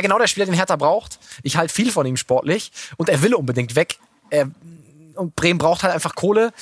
wäre 0.00 0.08
genau 0.08 0.18
der 0.18 0.26
Spieler, 0.28 0.46
den 0.46 0.54
Hertha 0.54 0.76
braucht. 0.76 1.18
Ich 1.42 1.56
halte 1.56 1.72
viel 1.72 1.92
von 1.92 2.06
ihm 2.06 2.16
sportlich 2.16 2.72
und 2.96 3.08
er 3.08 3.22
will 3.22 3.34
unbedingt 3.34 3.74
weg. 3.74 3.98
Er, 4.30 4.50
und 5.14 5.36
Bremen 5.36 5.58
braucht 5.58 5.82
halt 5.82 5.92
einfach 5.92 6.14
Kohle. 6.14 6.52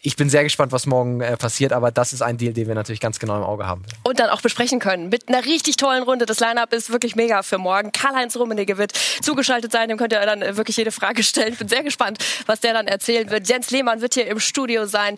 Ich 0.00 0.14
bin 0.14 0.30
sehr 0.30 0.44
gespannt, 0.44 0.70
was 0.70 0.86
morgen 0.86 1.20
äh, 1.20 1.36
passiert, 1.36 1.72
aber 1.72 1.90
das 1.90 2.12
ist 2.12 2.22
ein 2.22 2.36
Deal, 2.38 2.52
den 2.52 2.68
wir 2.68 2.76
natürlich 2.76 3.00
ganz 3.00 3.18
genau 3.18 3.36
im 3.36 3.42
Auge 3.42 3.66
haben. 3.66 3.82
Und 4.04 4.20
dann 4.20 4.30
auch 4.30 4.40
besprechen 4.40 4.78
können. 4.78 5.08
Mit 5.08 5.28
einer 5.28 5.44
richtig 5.44 5.74
tollen 5.74 6.04
Runde. 6.04 6.24
Das 6.24 6.38
Line-Up 6.38 6.72
ist 6.72 6.90
wirklich 6.90 7.16
mega 7.16 7.42
für 7.42 7.58
morgen. 7.58 7.90
Karl-Heinz 7.90 8.36
Rummenigge 8.36 8.78
wird 8.78 8.92
zugeschaltet 8.92 9.72
sein. 9.72 9.88
Dem 9.88 9.98
könnt 9.98 10.12
ihr 10.12 10.20
dann 10.24 10.40
äh, 10.40 10.56
wirklich 10.56 10.76
jede 10.76 10.92
Frage 10.92 11.24
stellen. 11.24 11.52
Ich 11.52 11.58
bin 11.58 11.66
sehr 11.66 11.82
gespannt, 11.82 12.18
was 12.46 12.60
der 12.60 12.74
dann 12.74 12.86
erzählen 12.86 13.28
wird. 13.30 13.48
Jens 13.48 13.72
Lehmann 13.72 14.00
wird 14.00 14.14
hier 14.14 14.28
im 14.28 14.38
Studio 14.38 14.86
sein. 14.86 15.16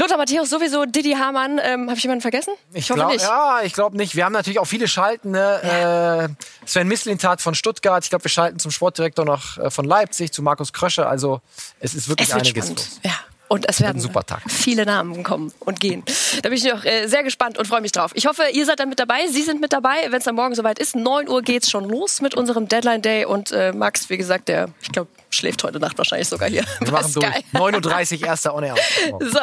Lothar 0.00 0.18
Matthäus 0.18 0.50
sowieso. 0.50 0.84
Didi 0.84 1.12
Hamann. 1.12 1.60
Ähm, 1.62 1.86
Habe 1.86 1.96
ich 1.96 2.02
jemanden 2.02 2.22
vergessen? 2.22 2.54
Ich, 2.72 2.90
hoffe 2.90 2.98
glaub, 2.98 3.12
nicht. 3.12 3.22
Ja, 3.22 3.60
ich 3.62 3.72
glaube 3.72 3.96
nicht. 3.96 4.16
Wir 4.16 4.24
haben 4.24 4.32
natürlich 4.32 4.58
auch 4.58 4.64
viele 4.66 4.88
Schalten. 4.88 5.30
Ne? 5.30 6.28
Äh, 6.34 6.66
Sven 6.66 6.88
Mislintat 6.88 7.40
von 7.40 7.54
Stuttgart. 7.54 8.02
Ich 8.02 8.10
glaube, 8.10 8.24
wir 8.24 8.30
schalten 8.30 8.58
zum 8.58 8.72
Sportdirektor 8.72 9.24
noch 9.24 9.58
äh, 9.58 9.70
von 9.70 9.84
Leipzig, 9.84 10.32
zu 10.32 10.42
Markus 10.42 10.72
Krösche. 10.72 11.06
Also 11.06 11.40
es 11.78 11.94
ist 11.94 12.08
wirklich 12.08 12.28
Es 12.28 12.34
einiges 12.34 12.64
spannend. 12.66 12.78
los. 12.80 13.00
Ja. 13.04 13.12
Und 13.48 13.68
es 13.68 13.80
werden 13.80 13.96
ein 13.96 14.00
super 14.00 14.24
Tag. 14.24 14.42
viele 14.48 14.84
Namen 14.84 15.22
kommen 15.24 15.52
und 15.60 15.80
gehen. 15.80 16.02
Da 16.42 16.50
bin 16.50 16.58
ich 16.58 16.64
noch 16.64 16.84
äh, 16.84 17.06
sehr 17.06 17.22
gespannt 17.22 17.58
und 17.58 17.66
freue 17.66 17.80
mich 17.80 17.92
drauf. 17.92 18.10
Ich 18.14 18.26
hoffe, 18.26 18.42
ihr 18.52 18.66
seid 18.66 18.78
dann 18.78 18.90
mit 18.90 18.98
dabei. 18.98 19.26
Sie 19.28 19.42
sind 19.42 19.60
mit 19.60 19.72
dabei, 19.72 19.96
wenn 20.10 20.18
es 20.18 20.24
dann 20.24 20.34
morgen 20.34 20.54
soweit 20.54 20.78
ist. 20.78 20.94
9 20.94 21.28
Uhr 21.28 21.42
geht's 21.42 21.70
schon 21.70 21.88
los 21.88 22.20
mit 22.20 22.34
unserem 22.34 22.68
Deadline 22.68 23.00
Day. 23.02 23.24
Und 23.24 23.50
äh, 23.52 23.72
Max, 23.72 24.10
wie 24.10 24.18
gesagt, 24.18 24.48
der, 24.48 24.68
ich 24.82 24.92
glaube, 24.92 25.10
schläft 25.30 25.64
heute 25.64 25.80
Nacht 25.80 25.96
wahrscheinlich 25.96 26.28
sogar 26.28 26.48
hier. 26.48 26.64
Wir 26.80 26.92
machen 26.92 27.12
durch. 27.12 27.26
9.30 27.54 28.20
Uhr, 28.20 28.26
erster 28.26 28.54
On 28.54 28.62
Air. 28.62 28.74
So, 29.20 29.40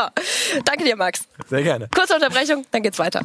danke 0.63 0.83
dir, 0.83 0.95
Max. 0.95 1.21
Sehr 1.49 1.63
gerne. 1.63 1.87
Kurze 1.93 2.15
Unterbrechung, 2.15 2.65
dann 2.71 2.83
geht's 2.83 2.99
weiter. 2.99 3.21